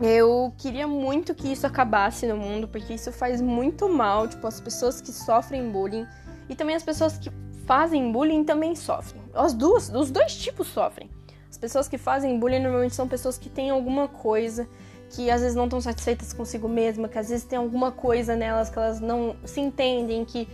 eu 0.01 0.53
queria 0.57 0.87
muito 0.87 1.35
que 1.35 1.53
isso 1.53 1.66
acabasse 1.66 2.27
no 2.27 2.37
mundo, 2.37 2.68
porque 2.68 2.94
isso 2.94 3.11
faz 3.12 3.40
muito 3.40 3.88
mal, 3.88 4.29
tipo, 4.29 4.46
as 4.46 4.61
pessoas 4.61 5.01
que 5.01 5.12
sofrem 5.12 5.70
bullying 5.70 6.07
e 6.48 6.55
também 6.55 6.77
as 6.77 6.83
pessoas 6.83 7.18
que 7.18 7.31
fazem 7.66 8.12
bullying 8.12 8.44
também 8.44 8.74
sofrem. 8.74 9.20
As 9.35 9.53
duas, 9.53 9.88
os 9.90 10.11
dois 10.11 10.35
tipos 10.37 10.68
sofrem. 10.68 11.11
As 11.51 11.59
pessoas 11.59 11.88
que 11.88 11.98
fazem 11.98 12.38
bullying 12.38 12.61
normalmente 12.61 12.94
são 12.94 13.09
pessoas 13.09 13.37
que 13.37 13.48
têm 13.48 13.70
alguma 13.70 14.09
coisa 14.09 14.68
que 15.11 15.31
às 15.31 15.40
vezes 15.40 15.57
não 15.57 15.64
estão 15.64 15.81
satisfeitas 15.81 16.33
consigo 16.33 16.68
mesma, 16.68 17.09
que 17.09 17.18
às 17.18 17.29
vezes 17.29 17.44
tem 17.44 17.59
alguma 17.59 17.90
coisa 17.90 18.37
nelas 18.37 18.68
que 18.68 18.79
elas 18.79 19.01
não 19.01 19.37
se 19.44 19.61
entendem, 19.61 20.24
que 20.24 20.46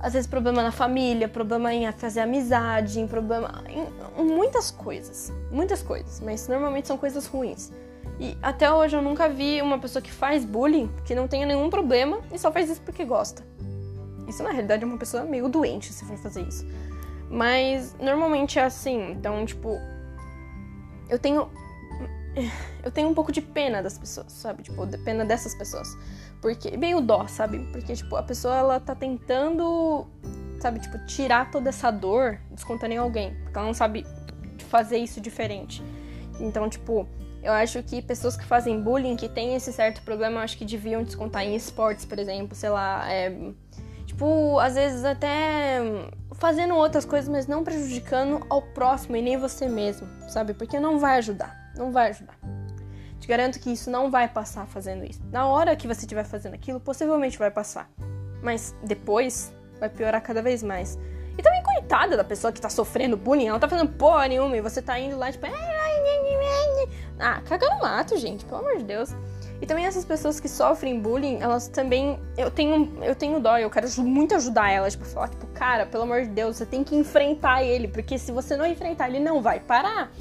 às 0.00 0.12
vezes 0.12 0.26
problema 0.26 0.62
na 0.62 0.70
família, 0.70 1.28
problema 1.28 1.72
em 1.72 1.90
fazer 1.92 2.20
amizade, 2.20 3.00
em 3.00 3.06
problema 3.06 3.64
em, 3.68 4.24
muitas 4.24 4.70
coisas, 4.70 5.32
muitas 5.50 5.82
coisas, 5.82 6.20
mas 6.20 6.46
normalmente 6.48 6.86
são 6.86 6.96
coisas 6.96 7.26
ruins. 7.26 7.72
E 8.20 8.36
até 8.42 8.72
hoje 8.72 8.96
eu 8.96 9.02
nunca 9.02 9.28
vi 9.28 9.60
uma 9.62 9.78
pessoa 9.78 10.02
que 10.02 10.10
faz 10.10 10.44
bullying 10.44 10.90
que 11.04 11.14
não 11.14 11.28
tenha 11.28 11.46
nenhum 11.46 11.70
problema 11.70 12.20
e 12.32 12.38
só 12.38 12.50
faz 12.50 12.70
isso 12.70 12.80
porque 12.82 13.04
gosta. 13.04 13.44
Isso 14.26 14.42
na 14.42 14.50
realidade 14.50 14.82
é 14.82 14.86
uma 14.86 14.98
pessoa 14.98 15.24
meio 15.24 15.48
doente 15.48 15.92
se 15.92 16.04
for 16.04 16.16
fazer 16.18 16.42
isso. 16.42 16.66
Mas 17.30 17.94
normalmente 18.00 18.58
é 18.58 18.64
assim, 18.64 19.12
então 19.12 19.44
tipo 19.44 19.78
eu 21.08 21.18
tenho 21.18 21.48
eu 22.82 22.90
tenho 22.90 23.08
um 23.08 23.14
pouco 23.14 23.32
de 23.32 23.40
pena 23.40 23.82
das 23.82 23.98
pessoas, 23.98 24.32
sabe? 24.32 24.62
Tipo, 24.62 24.86
de 24.86 24.98
pena 24.98 25.24
dessas 25.24 25.54
pessoas. 25.54 25.88
Porque 26.40 26.76
meio 26.76 27.00
dó, 27.00 27.26
sabe? 27.26 27.58
Porque 27.72 27.94
tipo, 27.94 28.16
a 28.16 28.22
pessoa 28.22 28.56
ela 28.56 28.80
tá 28.80 28.94
tentando, 28.94 30.06
sabe, 30.60 30.80
tipo, 30.80 30.98
tirar 31.06 31.50
toda 31.50 31.68
essa 31.68 31.90
dor 31.90 32.38
descontando 32.50 32.94
em 32.94 32.98
alguém, 32.98 33.34
porque 33.42 33.58
ela 33.58 33.66
não 33.66 33.74
sabe 33.74 34.06
fazer 34.68 34.98
isso 34.98 35.20
diferente. 35.20 35.82
Então, 36.40 36.68
tipo, 36.68 37.08
eu 37.42 37.52
acho 37.52 37.82
que 37.82 38.02
pessoas 38.02 38.36
que 38.36 38.44
fazem 38.44 38.80
bullying, 38.80 39.16
que 39.16 39.28
têm 39.28 39.54
esse 39.54 39.72
certo 39.72 40.02
problema, 40.02 40.40
eu 40.40 40.44
acho 40.44 40.56
que 40.56 40.64
deviam 40.64 41.02
descontar 41.02 41.42
em 41.42 41.54
esportes, 41.54 42.04
por 42.04 42.18
exemplo, 42.18 42.54
sei 42.54 42.70
lá, 42.70 43.10
é, 43.10 43.32
tipo, 44.06 44.58
às 44.58 44.74
vezes 44.74 45.04
até 45.04 45.80
fazendo 46.34 46.74
outras 46.74 47.04
coisas, 47.04 47.28
mas 47.28 47.46
não 47.46 47.64
prejudicando 47.64 48.44
ao 48.48 48.62
próximo 48.62 49.16
e 49.16 49.22
nem 49.22 49.36
você 49.36 49.68
mesmo, 49.68 50.06
sabe? 50.28 50.54
Porque 50.54 50.78
não 50.78 50.98
vai 50.98 51.18
ajudar, 51.18 51.72
não 51.76 51.90
vai 51.90 52.10
ajudar. 52.10 52.38
Te 53.20 53.26
garanto 53.26 53.58
que 53.58 53.70
isso 53.70 53.90
não 53.90 54.10
vai 54.10 54.28
passar 54.28 54.66
fazendo 54.66 55.04
isso. 55.04 55.20
Na 55.30 55.46
hora 55.46 55.74
que 55.76 55.86
você 55.86 56.00
estiver 56.00 56.24
fazendo 56.24 56.54
aquilo, 56.54 56.80
possivelmente 56.80 57.38
vai 57.38 57.50
passar, 57.50 57.90
mas 58.42 58.74
depois 58.82 59.52
vai 59.78 59.88
piorar 59.88 60.22
cada 60.22 60.42
vez 60.42 60.62
mais. 60.62 60.98
E 61.36 61.42
também, 61.42 61.62
coitada 61.62 62.16
da 62.16 62.24
pessoa 62.24 62.52
que 62.52 62.60
tá 62.60 62.68
sofrendo 62.68 63.16
bullying, 63.16 63.46
ela 63.46 63.60
tá 63.60 63.68
fazendo 63.68 63.92
porra 63.92 64.26
nenhuma 64.26 64.56
e 64.56 64.60
você 64.60 64.82
tá 64.82 64.98
indo 64.98 65.16
lá, 65.16 65.30
tipo, 65.30 65.46
ah, 67.18 67.40
caga 67.44 67.68
no 67.70 67.80
mato, 67.80 68.16
gente, 68.16 68.44
pelo 68.44 68.60
amor 68.60 68.78
de 68.78 68.84
Deus. 68.84 69.14
E 69.60 69.66
também 69.66 69.86
essas 69.86 70.04
pessoas 70.04 70.38
que 70.38 70.48
sofrem 70.48 71.00
bullying, 71.00 71.38
elas 71.40 71.66
também. 71.68 72.18
Eu 72.36 72.50
tenho, 72.50 72.92
eu 73.02 73.14
tenho 73.14 73.40
dó, 73.40 73.58
eu 73.58 73.68
quero 73.68 73.88
muito 74.02 74.34
ajudar 74.34 74.70
elas, 74.70 74.92
tipo, 74.92 75.04
falar, 75.04 75.28
tipo, 75.28 75.46
cara, 75.48 75.84
pelo 75.84 76.04
amor 76.04 76.22
de 76.22 76.28
Deus, 76.28 76.56
você 76.56 76.66
tem 76.66 76.84
que 76.84 76.94
enfrentar 76.94 77.62
ele, 77.62 77.88
porque 77.88 78.18
se 78.18 78.30
você 78.30 78.56
não 78.56 78.66
enfrentar, 78.66 79.08
ele 79.08 79.18
não 79.18 79.42
vai 79.42 79.58
parar. 79.58 80.12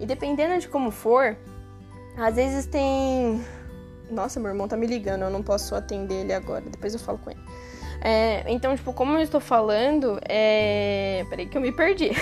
E 0.00 0.06
dependendo 0.06 0.58
de 0.58 0.68
como 0.68 0.90
for, 0.90 1.36
às 2.16 2.36
vezes 2.36 2.66
tem. 2.66 3.44
Nossa, 4.10 4.40
meu 4.40 4.50
irmão 4.50 4.66
tá 4.66 4.76
me 4.76 4.86
ligando, 4.86 5.22
eu 5.22 5.30
não 5.30 5.42
posso 5.42 5.74
atender 5.74 6.22
ele 6.22 6.32
agora, 6.32 6.62
depois 6.62 6.92
eu 6.92 7.00
falo 7.00 7.18
com 7.18 7.30
ele. 7.30 7.40
É, 8.02 8.44
então, 8.50 8.74
tipo, 8.74 8.92
como 8.92 9.14
eu 9.14 9.20
estou 9.20 9.40
falando, 9.40 10.18
é. 10.28 11.24
Peraí 11.28 11.46
que 11.46 11.56
eu 11.56 11.62
me 11.62 11.72
perdi. 11.72 12.10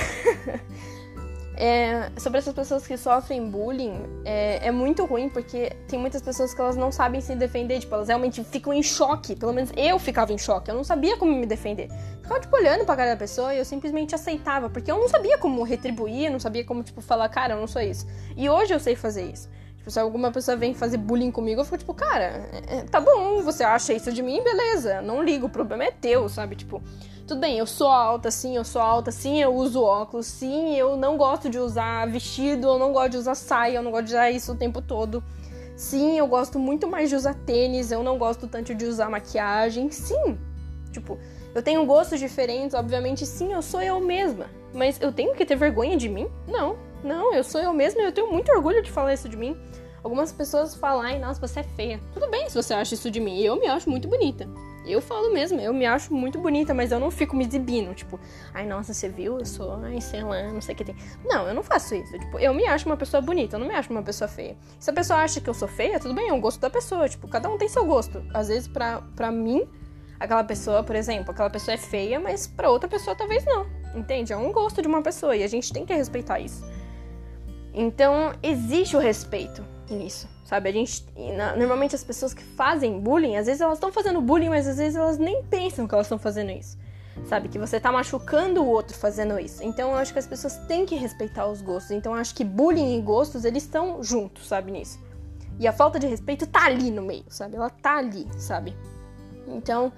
É, 1.61 2.13
sobre 2.17 2.39
essas 2.39 2.55
pessoas 2.55 2.87
que 2.87 2.97
sofrem 2.97 3.51
bullying, 3.51 4.01
é, 4.25 4.69
é, 4.69 4.71
muito 4.71 5.05
ruim 5.05 5.29
porque 5.29 5.73
tem 5.89 5.99
muitas 5.99 6.23
pessoas 6.23 6.55
que 6.55 6.61
elas 6.61 6.77
não 6.77 6.93
sabem 6.93 7.21
se 7.21 7.35
defender, 7.35 7.81
tipo, 7.81 7.93
elas 7.93 8.07
realmente 8.07 8.45
ficam 8.45 8.73
em 8.73 8.81
choque. 8.81 9.35
Pelo 9.35 9.53
menos 9.53 9.73
eu 9.77 9.99
ficava 9.99 10.33
em 10.33 10.39
choque, 10.39 10.71
eu 10.71 10.77
não 10.77 10.85
sabia 10.85 11.17
como 11.17 11.35
me 11.35 11.47
defender. 11.47 11.89
Ficava, 12.23 12.39
tipo, 12.39 12.55
olhando 12.55 12.85
pra 12.85 12.95
cara 12.95 13.11
da 13.11 13.17
pessoa 13.17 13.53
e 13.53 13.59
eu 13.59 13.65
simplesmente 13.65 14.15
aceitava, 14.15 14.71
porque 14.71 14.89
eu 14.89 15.01
não 15.01 15.09
sabia 15.09 15.37
como 15.37 15.65
retribuir, 15.65 16.31
não 16.31 16.39
sabia 16.39 16.65
como, 16.65 16.85
tipo, 16.85 17.01
falar, 17.01 17.29
cara, 17.29 17.55
eu 17.55 17.59
não 17.59 17.67
sou 17.67 17.83
isso. 17.83 18.07
E 18.37 18.49
hoje 18.49 18.73
eu 18.73 18.79
sei 18.79 18.95
fazer 18.95 19.29
isso. 19.29 19.51
Tipo, 19.89 19.91
se 19.91 20.01
alguma 20.01 20.31
pessoa 20.31 20.55
vem 20.55 20.75
fazer 20.75 20.99
bullying 20.99 21.31
comigo, 21.31 21.63
eu 21.63 21.65
fico, 21.65 21.79
tipo, 21.79 21.95
cara, 21.95 22.47
é, 22.69 22.83
tá 22.83 23.01
bom, 23.01 23.43
você 23.43 23.65
acha 23.65 23.95
isso 23.95 24.13
de 24.13 24.23
mim, 24.23 24.43
beleza, 24.45 25.01
não 25.01 25.23
ligo, 25.23 25.47
o 25.47 25.49
problema 25.49 25.85
é 25.85 25.91
teu, 25.91 26.29
sabe? 26.29 26.57
Tipo, 26.57 26.83
tudo 27.27 27.41
bem, 27.41 27.59
eu 27.59 27.67
sou 27.67 27.89
alta, 27.89 28.31
sim, 28.31 28.55
eu 28.55 28.65
sou 28.65 28.83
alta, 28.83 29.11
sim, 29.11 29.41
eu 29.41 29.55
uso 29.55 29.83
óculos, 29.83 30.27
sim, 30.27 30.77
eu 30.77 30.97
não 30.97 31.17
gosto 31.17 31.49
de 31.49 31.59
usar 31.59 32.07
vestido, 32.07 32.69
eu 32.69 32.79
não 32.79 32.93
gosto 32.93 33.13
de 33.13 33.17
usar 33.17 33.35
saia, 33.35 33.77
eu 33.79 33.83
não 33.83 33.91
gosto 33.91 34.05
de 34.05 34.13
usar 34.13 34.31
isso 34.31 34.53
o 34.53 34.57
tempo 34.57 34.83
todo. 34.83 35.25
Sim, 35.75 36.19
eu 36.19 36.27
gosto 36.27 36.59
muito 36.59 36.87
mais 36.87 37.09
de 37.09 37.17
usar 37.17 37.35
tênis, 37.35 37.91
eu 37.91 38.03
não 38.03 38.19
gosto 38.19 38.47
tanto 38.47 38.75
de 38.75 38.85
usar 38.85 39.09
maquiagem. 39.09 39.91
Sim, 39.91 40.37
tipo, 40.93 41.19
eu 41.55 41.63
tenho 41.63 41.85
gostos 41.87 42.21
diferentes, 42.21 42.75
obviamente, 42.75 43.25
sim, 43.25 43.55
eu 43.55 43.63
sou 43.63 43.81
eu 43.81 44.01
mesma. 44.01 44.47
Mas 44.75 45.01
eu 45.01 45.11
tenho 45.11 45.35
que 45.35 45.47
ter 45.47 45.57
vergonha 45.57 45.97
de 45.97 46.11
mim? 46.11 46.29
Não, 46.47 46.77
não, 47.03 47.35
eu 47.35 47.45
sou 47.45 47.61
eu 47.61 47.73
mesma 47.73 48.03
e 48.03 48.05
eu 48.05 48.13
tenho 48.13 48.31
muito 48.33 48.51
orgulho 48.53 48.83
de 48.83 48.91
falar 48.91 49.15
isso 49.15 49.29
de 49.29 49.37
mim. 49.37 49.57
Algumas 50.03 50.33
pessoas 50.33 50.75
falam, 50.75 51.03
ai, 51.03 51.19
nossa, 51.19 51.41
você 51.41 51.61
é 51.61 51.63
feia. 51.63 52.01
Tudo 52.13 52.29
bem 52.31 52.49
se 52.49 52.55
você 52.55 52.73
acha 52.73 52.95
isso 52.95 53.11
de 53.11 53.21
mim, 53.21 53.41
eu 53.41 53.57
me 53.57 53.67
acho 53.67 53.91
muito 53.91 54.09
bonita. 54.09 54.49
Eu 54.87 55.03
falo 55.03 55.31
mesmo, 55.35 55.61
eu 55.61 55.75
me 55.75 55.85
acho 55.85 56.15
muito 56.15 56.39
bonita, 56.39 56.73
mas 56.73 56.91
eu 56.91 56.99
não 56.99 57.11
fico 57.11 57.37
me 57.37 57.45
exibindo, 57.45 57.95
tipo, 57.95 58.19
ai, 58.55 58.65
nossa, 58.65 58.95
você 58.95 59.07
viu? 59.07 59.39
Eu 59.39 59.45
sou, 59.45 59.75
ai, 59.83 60.01
sei 60.01 60.23
lá, 60.23 60.45
não 60.45 60.63
sei 60.63 60.75
o 60.75 60.79
que 60.79 60.85
tem. 60.85 60.97
Não, 61.27 61.47
eu 61.47 61.55
não 61.55 61.63
faço 61.63 61.95
isso. 61.95 62.19
Tipo, 62.19 62.39
eu 62.39 62.55
me 62.55 62.67
acho 62.67 62.87
uma 62.87 62.97
pessoa 62.97 63.21
bonita, 63.21 63.57
eu 63.57 63.61
não 63.61 63.67
me 63.67 63.75
acho 63.75 63.91
uma 63.91 64.03
pessoa 64.03 64.27
feia. 64.29 64.57
Se 64.79 64.89
a 64.89 64.93
pessoa 64.93 65.21
acha 65.21 65.43
que 65.43 65.51
eu 65.51 65.53
sou 65.53 65.69
feia, 65.69 66.01
tudo 66.01 66.15
bem, 66.15 66.29
é 66.29 66.33
o 66.33 66.41
gosto 66.41 66.59
da 66.59 66.71
pessoa. 66.71 67.07
Tipo, 67.07 67.29
cada 67.29 67.51
um 67.51 67.59
tem 67.59 67.69
seu 67.69 67.85
gosto. 67.85 68.25
Às 68.33 68.49
vezes, 68.49 68.67
pra, 68.67 69.03
pra 69.15 69.31
mim, 69.31 69.69
aquela 70.19 70.43
pessoa, 70.43 70.83
por 70.83 70.97
exemplo, 70.97 71.33
aquela 71.33 71.51
pessoa 71.51 71.75
é 71.75 71.79
feia, 71.79 72.19
mas 72.19 72.47
pra 72.47 72.71
outra 72.71 72.89
pessoa 72.89 73.15
talvez 73.15 73.45
não. 73.45 73.67
Entende? 73.95 74.33
É 74.33 74.37
um 74.39 74.53
gosto 74.53 74.81
de 74.81 74.89
uma 74.89 75.03
pessoa 75.03 75.37
e 75.37 75.43
a 75.43 75.49
gente 75.49 75.71
tem 75.71 75.85
que 75.85 75.93
respeitar 75.93 76.41
isso. 76.41 76.65
Então, 77.81 78.33
existe 78.43 78.97
o 78.97 78.99
respeito 78.99 79.65
nisso. 79.89 80.29
Sabe, 80.45 80.69
a 80.69 80.73
gente. 80.73 81.07
Normalmente 81.57 81.95
as 81.95 82.03
pessoas 82.03 82.35
que 82.35 82.43
fazem 82.43 82.99
bullying, 82.99 83.37
às 83.37 83.47
vezes 83.47 83.61
elas 83.61 83.75
estão 83.75 83.93
fazendo 83.93 84.21
bullying, 84.21 84.49
mas 84.49 84.67
às 84.67 84.79
vezes 84.79 84.97
elas 84.97 85.17
nem 85.17 85.45
pensam 85.45 85.87
que 85.87 85.95
elas 85.95 86.07
estão 86.07 86.19
fazendo 86.19 86.51
isso. 86.51 86.77
Sabe, 87.27 87.49
que 87.49 87.59
você 87.59 87.79
tá 87.79 87.93
machucando 87.93 88.63
o 88.63 88.67
outro 88.67 88.97
fazendo 88.97 89.39
isso. 89.39 89.63
Então 89.63 89.91
eu 89.91 89.97
acho 89.97 90.13
que 90.13 90.19
as 90.19 90.27
pessoas 90.27 90.57
têm 90.67 90.87
que 90.87 90.97
respeitar 90.97 91.47
os 91.47 91.61
gostos. 91.61 91.93
Então 91.93 92.15
eu 92.15 92.21
acho 92.21 92.35
que 92.35 92.43
bullying 92.43 92.99
e 92.99 93.03
gostos, 93.03 93.45
eles 93.45 93.63
estão 93.63 94.03
juntos, 94.03 94.49
sabe, 94.49 94.73
nisso. 94.73 94.99
E 95.61 95.67
a 95.69 95.73
falta 95.73 95.99
de 95.99 96.07
respeito 96.07 96.47
tá 96.47 96.65
ali 96.65 96.91
no 96.91 97.03
meio, 97.03 97.25
sabe? 97.29 97.57
Ela 97.57 97.71
tá 97.71 97.99
ali, 97.99 98.27
sabe? 98.39 98.75
Então, 99.47 99.93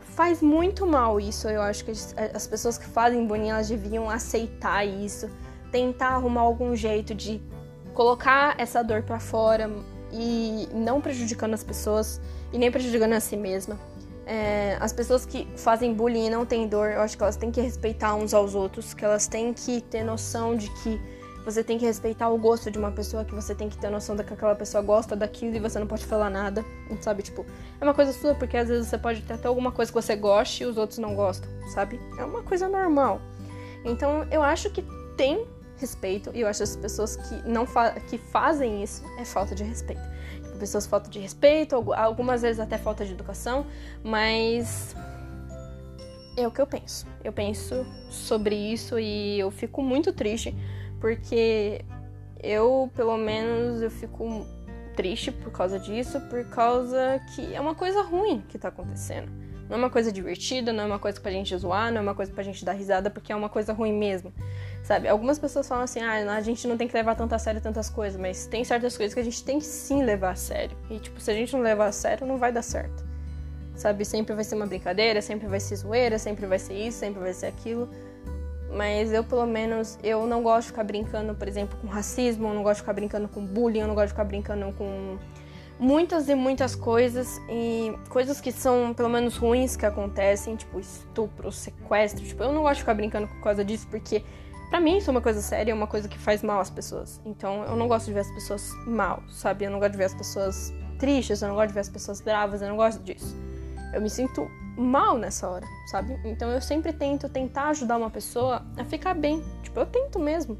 faz 0.00 0.40
muito 0.40 0.86
mal 0.86 1.20
isso. 1.20 1.48
Eu 1.48 1.62
acho 1.62 1.84
que 1.84 1.90
as 1.90 2.46
pessoas 2.46 2.78
que 2.78 2.86
fazem 2.86 3.26
bullying, 3.26 3.50
elas 3.50 3.68
deviam 3.68 4.08
aceitar 4.08 4.84
isso, 4.86 5.28
tentar 5.70 6.10
arrumar 6.10 6.42
algum 6.42 6.74
jeito 6.74 7.14
de 7.14 7.40
colocar 7.94 8.54
essa 8.58 8.82
dor 8.82 9.02
para 9.02 9.18
fora 9.18 9.70
e 10.12 10.68
não 10.72 11.00
prejudicando 11.00 11.54
as 11.54 11.62
pessoas 11.62 12.20
e 12.52 12.58
nem 12.58 12.70
prejudicando 12.70 13.12
a 13.12 13.20
si 13.20 13.36
mesma. 13.36 13.78
É, 14.26 14.76
as 14.80 14.92
pessoas 14.92 15.26
que 15.26 15.48
fazem 15.56 15.92
bullying 15.92 16.26
e 16.26 16.30
não 16.30 16.46
têm 16.46 16.68
dor, 16.68 16.90
eu 16.90 17.00
acho 17.00 17.16
que 17.16 17.22
elas 17.22 17.36
têm 17.36 17.50
que 17.50 17.60
respeitar 17.60 18.14
uns 18.14 18.32
aos 18.32 18.54
outros, 18.54 18.94
que 18.94 19.04
elas 19.04 19.26
têm 19.26 19.52
que 19.52 19.80
ter 19.80 20.04
noção 20.04 20.56
de 20.56 20.70
que 20.82 21.00
você 21.44 21.64
tem 21.64 21.78
que 21.78 21.84
respeitar 21.84 22.28
o 22.28 22.38
gosto 22.38 22.70
de 22.70 22.78
uma 22.78 22.92
pessoa, 22.92 23.24
que 23.24 23.34
você 23.34 23.54
tem 23.54 23.68
que 23.68 23.76
ter 23.76 23.90
noção 23.90 24.14
de 24.14 24.22
que 24.22 24.32
aquela 24.32 24.54
pessoa 24.54 24.82
gosta 24.82 25.16
daquilo 25.16 25.56
e 25.56 25.58
você 25.58 25.78
não 25.78 25.86
pode 25.86 26.04
falar 26.04 26.30
nada, 26.30 26.64
sabe? 27.00 27.22
Tipo, 27.22 27.46
é 27.80 27.84
uma 27.84 27.94
coisa 27.94 28.12
sua, 28.12 28.34
porque 28.34 28.56
às 28.56 28.68
vezes 28.68 28.88
você 28.88 28.98
pode 28.98 29.22
ter 29.22 29.34
até 29.34 29.48
alguma 29.48 29.72
coisa 29.72 29.90
que 29.90 30.00
você 30.00 30.14
goste 30.14 30.62
e 30.62 30.66
os 30.66 30.76
outros 30.76 30.98
não 30.98 31.14
gostam, 31.14 31.48
sabe? 31.72 31.98
É 32.18 32.24
uma 32.24 32.42
coisa 32.42 32.68
normal. 32.68 33.20
Então, 33.84 34.26
eu 34.30 34.42
acho 34.42 34.70
que 34.70 34.84
tem 35.16 35.46
respeito. 35.80 36.30
E 36.34 36.40
eu 36.40 36.48
acho 36.48 36.58
que 36.58 36.64
as 36.64 36.76
pessoas 36.76 37.16
que 37.16 37.48
não 37.48 37.66
fa 37.66 37.92
que 37.92 38.18
fazem 38.18 38.82
isso 38.82 39.02
é 39.18 39.24
falta 39.24 39.54
de 39.54 39.64
respeito. 39.64 40.02
Tipo, 40.42 40.58
pessoas 40.58 40.86
falta 40.86 41.10
de 41.10 41.18
respeito, 41.18 41.74
algumas 41.92 42.42
vezes 42.42 42.60
até 42.60 42.78
falta 42.78 43.04
de 43.04 43.12
educação, 43.12 43.66
mas 44.04 44.94
é 46.36 46.46
o 46.46 46.50
que 46.50 46.60
eu 46.60 46.66
penso. 46.66 47.06
Eu 47.24 47.32
penso 47.32 47.86
sobre 48.10 48.54
isso 48.54 48.98
e 48.98 49.38
eu 49.38 49.50
fico 49.50 49.82
muito 49.82 50.12
triste 50.12 50.54
porque 51.00 51.84
eu, 52.42 52.90
pelo 52.94 53.16
menos, 53.16 53.82
eu 53.82 53.90
fico 53.90 54.46
triste 54.94 55.32
por 55.32 55.50
causa 55.50 55.78
disso, 55.78 56.20
por 56.22 56.44
causa 56.44 57.20
que 57.34 57.54
é 57.54 57.60
uma 57.60 57.74
coisa 57.74 58.02
ruim 58.02 58.42
que 58.48 58.58
tá 58.58 58.68
acontecendo. 58.68 59.30
Não 59.70 59.76
é 59.76 59.78
uma 59.78 59.90
coisa 59.90 60.10
divertida, 60.10 60.72
não 60.72 60.82
é 60.82 60.86
uma 60.88 60.98
coisa 60.98 61.20
pra 61.20 61.30
gente 61.30 61.56
zoar, 61.56 61.92
não 61.92 61.98
é 61.98 62.02
uma 62.02 62.14
coisa 62.14 62.32
pra 62.32 62.42
gente 62.42 62.64
dar 62.64 62.72
risada, 62.72 63.08
porque 63.08 63.32
é 63.32 63.36
uma 63.36 63.48
coisa 63.48 63.72
ruim 63.72 63.92
mesmo. 63.92 64.32
Sabe? 64.82 65.06
Algumas 65.06 65.38
pessoas 65.38 65.68
falam 65.68 65.84
assim: 65.84 66.00
ah, 66.00 66.34
a 66.34 66.40
gente 66.40 66.66
não 66.66 66.76
tem 66.76 66.88
que 66.88 66.94
levar 66.94 67.14
tanto 67.14 67.36
a 67.36 67.38
sério 67.38 67.60
tantas 67.60 67.88
coisas, 67.88 68.20
mas 68.20 68.46
tem 68.46 68.64
certas 68.64 68.96
coisas 68.96 69.14
que 69.14 69.20
a 69.20 69.22
gente 69.22 69.44
tem 69.44 69.60
que 69.60 69.64
sim 69.64 70.02
levar 70.02 70.32
a 70.32 70.34
sério. 70.34 70.76
E, 70.90 70.98
tipo, 70.98 71.20
se 71.20 71.30
a 71.30 71.34
gente 71.34 71.52
não 71.52 71.60
levar 71.60 71.86
a 71.86 71.92
sério, 71.92 72.26
não 72.26 72.36
vai 72.36 72.50
dar 72.50 72.62
certo. 72.62 73.04
Sabe? 73.76 74.04
Sempre 74.04 74.34
vai 74.34 74.42
ser 74.42 74.56
uma 74.56 74.66
brincadeira, 74.66 75.22
sempre 75.22 75.46
vai 75.46 75.60
ser 75.60 75.76
zoeira, 75.76 76.18
sempre 76.18 76.46
vai 76.46 76.58
ser 76.58 76.74
isso, 76.74 76.98
sempre 76.98 77.20
vai 77.20 77.32
ser 77.32 77.46
aquilo. 77.46 77.88
mas 78.72 79.12
eu 79.12 79.22
pelo 79.22 79.46
menos 79.46 80.00
eu 80.02 80.26
não 80.26 80.42
gosto 80.42 80.62
de 80.62 80.72
ficar 80.72 80.82
brincando, 80.82 81.32
por 81.32 81.46
exemplo, 81.46 81.78
com 81.78 81.86
racismo, 81.86 82.48
eu 82.48 82.54
não 82.54 82.64
gosto 82.64 82.76
de 82.76 82.82
ficar 82.82 82.92
brincando 82.94 83.28
com 83.28 83.46
bullying, 83.46 83.80
eu 83.80 83.86
não 83.86 83.94
gosto 83.94 84.08
de 84.08 84.12
ficar 84.14 84.24
brincando 84.24 84.72
com 84.72 85.16
muitas 85.80 86.28
e 86.28 86.34
muitas 86.34 86.76
coisas 86.76 87.40
e 87.48 87.96
coisas 88.10 88.40
que 88.40 88.52
são 88.52 88.92
pelo 88.92 89.08
menos 89.08 89.36
ruins 89.38 89.76
que 89.76 89.86
acontecem, 89.86 90.54
tipo 90.54 90.78
estupro, 90.78 91.50
sequestro, 91.50 92.22
tipo, 92.22 92.42
eu 92.42 92.52
não 92.52 92.60
gosto 92.60 92.74
de 92.74 92.80
ficar 92.80 92.94
brincando 92.94 93.26
por 93.26 93.40
causa 93.40 93.64
disso 93.64 93.88
porque 93.90 94.22
para 94.68 94.78
mim 94.78 94.98
isso 94.98 95.08
é 95.08 95.12
uma 95.12 95.22
coisa 95.22 95.40
séria, 95.40 95.72
é 95.72 95.74
uma 95.74 95.86
coisa 95.86 96.06
que 96.08 96.16
faz 96.18 96.42
mal 96.42 96.60
às 96.60 96.70
pessoas. 96.70 97.20
Então, 97.24 97.64
eu 97.64 97.74
não 97.74 97.88
gosto 97.88 98.06
de 98.06 98.12
ver 98.12 98.20
as 98.20 98.30
pessoas 98.30 98.70
mal, 98.86 99.20
sabe? 99.28 99.64
Eu 99.64 99.70
não 99.70 99.80
gosto 99.80 99.92
de 99.92 99.98
ver 99.98 100.04
as 100.04 100.14
pessoas 100.14 100.72
tristes, 100.96 101.42
eu 101.42 101.48
não 101.48 101.56
gosto 101.56 101.68
de 101.68 101.74
ver 101.74 101.80
as 101.80 101.88
pessoas 101.88 102.20
bravas, 102.20 102.62
eu 102.62 102.68
não 102.68 102.76
gosto 102.76 103.02
disso. 103.02 103.34
Eu 103.92 104.00
me 104.00 104.08
sinto 104.08 104.48
mal 104.76 105.18
nessa 105.18 105.48
hora, 105.48 105.66
sabe? 105.90 106.16
Então 106.24 106.48
eu 106.50 106.60
sempre 106.60 106.92
tento 106.92 107.28
tentar 107.28 107.70
ajudar 107.70 107.96
uma 107.96 108.10
pessoa 108.10 108.64
a 108.76 108.84
ficar 108.84 109.14
bem. 109.14 109.42
Tipo, 109.62 109.80
eu 109.80 109.86
tento 109.86 110.20
mesmo. 110.20 110.56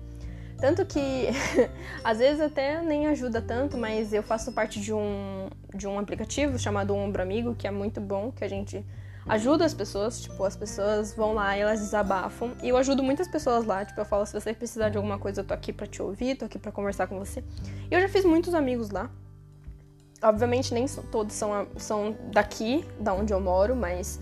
Tanto 0.60 0.84
que 0.84 1.28
às 2.04 2.18
vezes 2.18 2.40
até 2.40 2.82
nem 2.82 3.06
ajuda 3.06 3.40
tanto, 3.40 3.78
mas 3.78 4.12
eu 4.12 4.22
faço 4.22 4.52
parte 4.52 4.80
de 4.80 4.92
um, 4.92 5.48
de 5.74 5.86
um 5.86 5.98
aplicativo 5.98 6.58
chamado 6.58 6.94
Ombro 6.94 7.22
Amigo, 7.22 7.54
que 7.54 7.66
é 7.66 7.70
muito 7.70 8.00
bom, 8.00 8.30
que 8.30 8.44
a 8.44 8.48
gente 8.48 8.84
ajuda 9.26 9.64
as 9.64 9.72
pessoas, 9.72 10.20
tipo, 10.20 10.44
as 10.44 10.56
pessoas 10.56 11.14
vão 11.14 11.34
lá 11.34 11.56
e 11.56 11.60
elas 11.60 11.80
desabafam. 11.80 12.52
E 12.62 12.68
eu 12.68 12.76
ajudo 12.76 13.02
muitas 13.02 13.28
pessoas 13.28 13.64
lá, 13.64 13.84
tipo, 13.84 14.00
eu 14.00 14.04
falo, 14.04 14.26
se 14.26 14.32
você 14.32 14.52
precisar 14.52 14.88
de 14.88 14.96
alguma 14.96 15.18
coisa, 15.18 15.40
eu 15.40 15.44
tô 15.44 15.54
aqui 15.54 15.72
pra 15.72 15.86
te 15.86 16.02
ouvir, 16.02 16.36
tô 16.36 16.44
aqui 16.44 16.58
pra 16.58 16.72
conversar 16.72 17.06
com 17.06 17.18
você. 17.18 17.42
E 17.90 17.94
eu 17.94 18.00
já 18.00 18.08
fiz 18.08 18.24
muitos 18.24 18.54
amigos 18.54 18.90
lá. 18.90 19.10
Obviamente 20.22 20.74
nem 20.74 20.84
todos 21.10 21.34
são, 21.34 21.66
são 21.78 22.14
daqui, 22.30 22.84
da 22.98 23.14
onde 23.14 23.32
eu 23.32 23.40
moro, 23.40 23.74
mas 23.74 24.20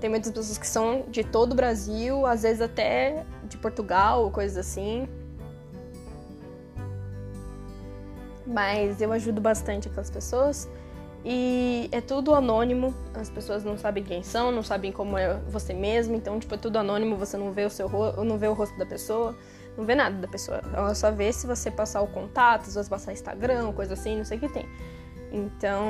tem 0.00 0.08
muitas 0.08 0.30
pessoas 0.30 0.56
que 0.56 0.66
são 0.66 1.04
de 1.08 1.24
todo 1.24 1.52
o 1.52 1.54
Brasil, 1.56 2.24
às 2.24 2.42
vezes 2.42 2.60
até 2.60 3.24
de 3.48 3.58
Portugal, 3.58 4.30
coisas 4.30 4.56
assim. 4.56 5.08
Mas 8.50 9.00
eu 9.00 9.12
ajudo 9.12 9.40
bastante 9.40 9.88
aquelas 9.88 10.10
pessoas. 10.10 10.68
E 11.24 11.88
é 11.92 12.00
tudo 12.00 12.34
anônimo, 12.34 12.94
as 13.14 13.28
pessoas 13.28 13.62
não 13.62 13.76
sabem 13.76 14.02
quem 14.02 14.22
são, 14.22 14.50
não 14.50 14.62
sabem 14.62 14.90
como 14.90 15.18
é 15.18 15.38
você 15.48 15.74
mesmo, 15.74 16.16
então 16.16 16.40
tipo 16.40 16.54
é 16.54 16.58
tudo 16.58 16.78
anônimo, 16.78 17.14
você 17.14 17.36
não 17.36 17.52
vê 17.52 17.66
o 17.66 17.70
seu 17.70 17.90
não 18.24 18.38
vê 18.38 18.48
o 18.48 18.54
rosto 18.54 18.78
da 18.78 18.86
pessoa, 18.86 19.36
não 19.76 19.84
vê 19.84 19.94
nada 19.94 20.16
da 20.16 20.26
pessoa. 20.26 20.62
Ela 20.72 20.94
só 20.94 21.10
vê 21.10 21.30
se 21.30 21.46
você 21.46 21.70
passar 21.70 22.00
o 22.00 22.06
contato, 22.06 22.64
se 22.64 22.74
você 22.74 22.88
passar 22.88 23.12
Instagram, 23.12 23.70
coisa 23.72 23.92
assim, 23.92 24.16
não 24.16 24.24
sei 24.24 24.38
o 24.38 24.40
que 24.40 24.48
tem. 24.48 24.66
Então, 25.32 25.84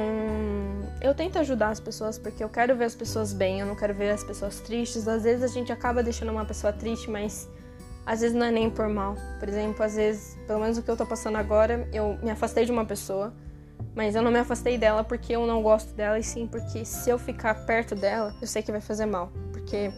eu 1.01 1.15
tento 1.15 1.39
ajudar 1.39 1.71
as 1.71 1.81
pessoas 1.81 2.19
porque 2.19 2.43
eu 2.43 2.49
quero 2.49 2.77
ver 2.77 2.85
as 2.85 2.95
pessoas 2.95 3.33
bem, 3.33 3.61
eu 3.61 3.67
não 3.67 3.77
quero 3.77 3.95
ver 3.95 4.11
as 4.11 4.25
pessoas 4.25 4.61
tristes. 4.61 5.09
Às 5.09 5.23
vezes 5.23 5.45
a 5.45 5.47
gente 5.47 5.73
acaba 5.73 6.03
deixando 6.03 6.31
uma 6.31 6.45
pessoa 6.45 6.73
triste, 6.73 7.09
mas 7.09 7.49
às 8.11 8.23
vezes 8.23 8.37
não 8.37 8.45
é 8.45 8.51
nem 8.51 8.69
por 8.69 8.89
mal. 8.89 9.15
Por 9.39 9.49
exemplo, 9.49 9.85
às 9.85 9.95
vezes, 9.95 10.37
pelo 10.45 10.59
menos 10.59 10.77
o 10.77 10.83
que 10.83 10.91
eu 10.91 10.97
tô 10.97 11.07
passando 11.07 11.37
agora, 11.37 11.89
eu 11.93 12.19
me 12.21 12.29
afastei 12.29 12.65
de 12.65 12.73
uma 12.73 12.85
pessoa, 12.85 13.33
mas 13.95 14.17
eu 14.17 14.23
não 14.23 14.33
me 14.33 14.39
afastei 14.41 14.77
dela 14.77 15.05
porque 15.05 15.37
eu 15.37 15.47
não 15.47 15.63
gosto 15.63 15.95
dela, 15.95 16.19
e 16.19 16.23
sim 16.25 16.45
porque 16.45 16.85
se 16.85 17.09
eu 17.09 17.21
ficar 17.21 17.55
perto 17.67 17.95
dela, 17.95 18.35
eu 18.43 18.49
sei 18.49 18.63
que 18.63 18.73
vai 18.73 18.81
fazer 18.81 19.07
mal. 19.07 19.31
Porque 19.53 19.93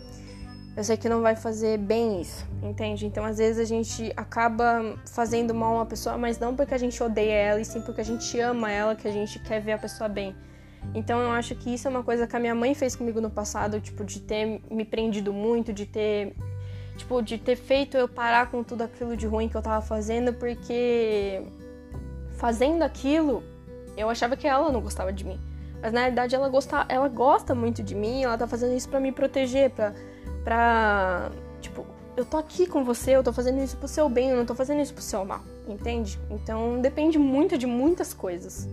eu 0.77 0.85
sei 0.85 0.99
que 0.99 1.09
não 1.09 1.23
vai 1.23 1.35
fazer 1.35 1.79
bem 1.79 2.21
isso, 2.21 2.47
entende? 2.63 3.07
Então, 3.07 3.25
às 3.25 3.39
vezes 3.39 3.59
a 3.59 3.65
gente 3.65 4.13
acaba 4.15 4.95
fazendo 5.07 5.55
mal 5.55 5.73
a 5.73 5.77
uma 5.77 5.87
pessoa, 5.87 6.19
mas 6.19 6.39
não 6.39 6.55
porque 6.55 6.75
a 6.75 6.79
gente 6.79 7.03
odeia 7.03 7.33
ela, 7.33 7.61
e 7.63 7.65
sim 7.65 7.81
porque 7.81 8.03
a 8.03 8.05
gente 8.05 8.39
ama 8.39 8.71
ela, 8.71 8.95
que 8.95 9.09
a 9.09 9.13
gente 9.13 9.39
quer 9.39 9.63
ver 9.63 9.73
a 9.73 9.79
pessoa 9.79 10.07
bem. 10.07 10.37
Então, 10.95 11.19
eu 11.19 11.31
acho 11.31 11.55
que 11.55 11.73
isso 11.73 11.89
é 11.89 11.91
uma 11.91 12.03
coisa 12.03 12.27
que 12.27 12.37
a 12.37 12.39
minha 12.39 12.55
mãe 12.55 12.75
fez 12.75 12.95
comigo 12.95 13.23
no 13.23 13.31
passado, 13.31 13.81
tipo, 13.81 14.05
de 14.05 14.21
ter 14.21 14.61
me 14.71 14.85
prendido 14.85 15.33
muito, 15.33 15.73
de 15.73 15.87
ter 15.87 16.37
tipo, 17.03 17.23
de 17.23 17.39
ter 17.39 17.57
feito 17.57 17.97
eu 17.97 18.09
parar 18.09 18.51
com 18.51 18.63
tudo 18.63 18.83
aquilo 18.83 19.17
de 19.17 19.27
ruim 19.27 19.49
que 19.49 19.57
eu 19.57 19.63
tava 19.63 19.85
fazendo, 19.85 20.33
porque 20.33 21.43
fazendo 22.37 22.83
aquilo, 22.83 23.43
eu 23.97 24.09
achava 24.09 24.37
que 24.37 24.47
ela 24.47 24.71
não 24.71 24.81
gostava 24.81 25.13
de 25.13 25.25
mim. 25.25 25.39
Mas 25.81 25.93
na 25.93 26.01
realidade 26.01 26.35
ela 26.35 26.49
gosta, 26.49 26.87
ela 26.89 27.09
gosta 27.09 27.55
muito 27.55 27.83
de 27.83 27.95
mim, 27.95 28.23
ela 28.23 28.39
tá 28.39 28.47
fazendo 28.47 28.75
isso 28.75 28.89
para 28.89 29.01
me 29.01 29.11
proteger, 29.11 29.71
pra 29.71 29.93
pra. 30.45 31.31
Tipo, 31.61 31.85
eu 32.17 32.25
tô 32.25 32.37
aqui 32.37 32.67
com 32.67 32.85
você, 32.85 33.17
eu 33.17 33.23
tô 33.23 33.33
fazendo 33.33 33.63
isso 33.63 33.77
pro 33.77 33.89
seu 33.89 34.09
bem, 34.09 34.31
eu 34.31 34.37
não 34.37 34.47
tô 34.47 34.55
fazendo 34.55 34.81
isso 34.81 34.95
pro 34.95 35.03
seu 35.03 35.25
mal, 35.25 35.41
entende? 35.69 36.19
Então 36.31 36.81
depende 36.81 37.19
muito 37.19 37.59
de 37.59 37.67
muitas 37.67 38.15
coisas. 38.15 38.69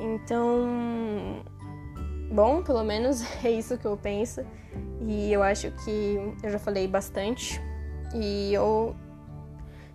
Então. 0.00 1.42
Bom, 2.34 2.64
pelo 2.64 2.82
menos 2.82 3.22
é 3.44 3.50
isso 3.52 3.78
que 3.78 3.84
eu 3.84 3.96
penso. 3.96 4.44
E 5.06 5.32
eu 5.32 5.40
acho 5.40 5.70
que 5.84 6.34
eu 6.42 6.50
já 6.50 6.58
falei 6.58 6.88
bastante. 6.88 7.62
E 8.12 8.52
eu 8.52 8.96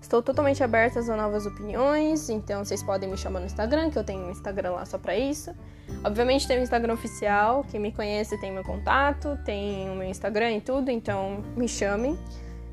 estou 0.02 0.22
totalmente 0.22 0.64
aberta 0.64 1.02
a 1.02 1.18
novas 1.18 1.46
opiniões. 1.46 2.30
Então 2.30 2.64
vocês 2.64 2.82
podem 2.82 3.10
me 3.10 3.18
chamar 3.18 3.42
no 3.42 3.46
Instagram, 3.46 3.90
que 3.90 4.00
eu 4.00 4.06
tenho 4.06 4.26
um 4.26 4.32
Instagram 4.32 4.72
lá 4.72 4.86
só 4.86 4.98
pra 4.98 5.18
isso. 5.18 5.54
Obviamente 6.02 6.48
tem 6.48 6.58
o 6.60 6.62
Instagram 6.62 6.94
oficial, 6.94 7.66
quem 7.70 7.78
me 7.78 7.92
conhece 7.92 8.40
tem 8.40 8.54
meu 8.54 8.64
contato, 8.64 9.38
tem 9.44 9.90
o 9.90 9.96
meu 9.96 10.08
Instagram 10.08 10.52
e 10.52 10.62
tudo, 10.62 10.90
então 10.90 11.44
me 11.58 11.68
chamem. 11.68 12.18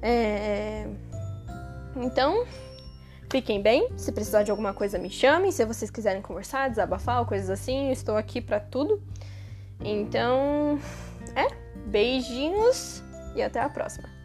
É... 0.00 0.87
Então, 1.96 2.46
fiquem 3.29 3.61
bem. 3.61 3.88
Se 3.96 4.12
precisar 4.12 4.44
de 4.44 4.52
alguma 4.52 4.72
coisa, 4.72 4.96
me 4.96 5.11
chamem. 5.11 5.50
Se 5.50 5.64
vocês 5.64 5.90
quiserem 5.90 6.22
conversar, 6.22 6.70
desabafar 6.70 7.24
coisas 7.24 7.50
assim, 7.50 7.87
eu 7.87 7.92
estou 7.92 8.16
aqui 8.16 8.40
para 8.40 8.61
tudo. 8.61 9.02
Então, 9.80 10.78
é, 11.34 11.48
beijinhos 11.86 13.02
e 13.34 13.42
até 13.42 13.60
a 13.60 13.68
próxima. 13.68 14.15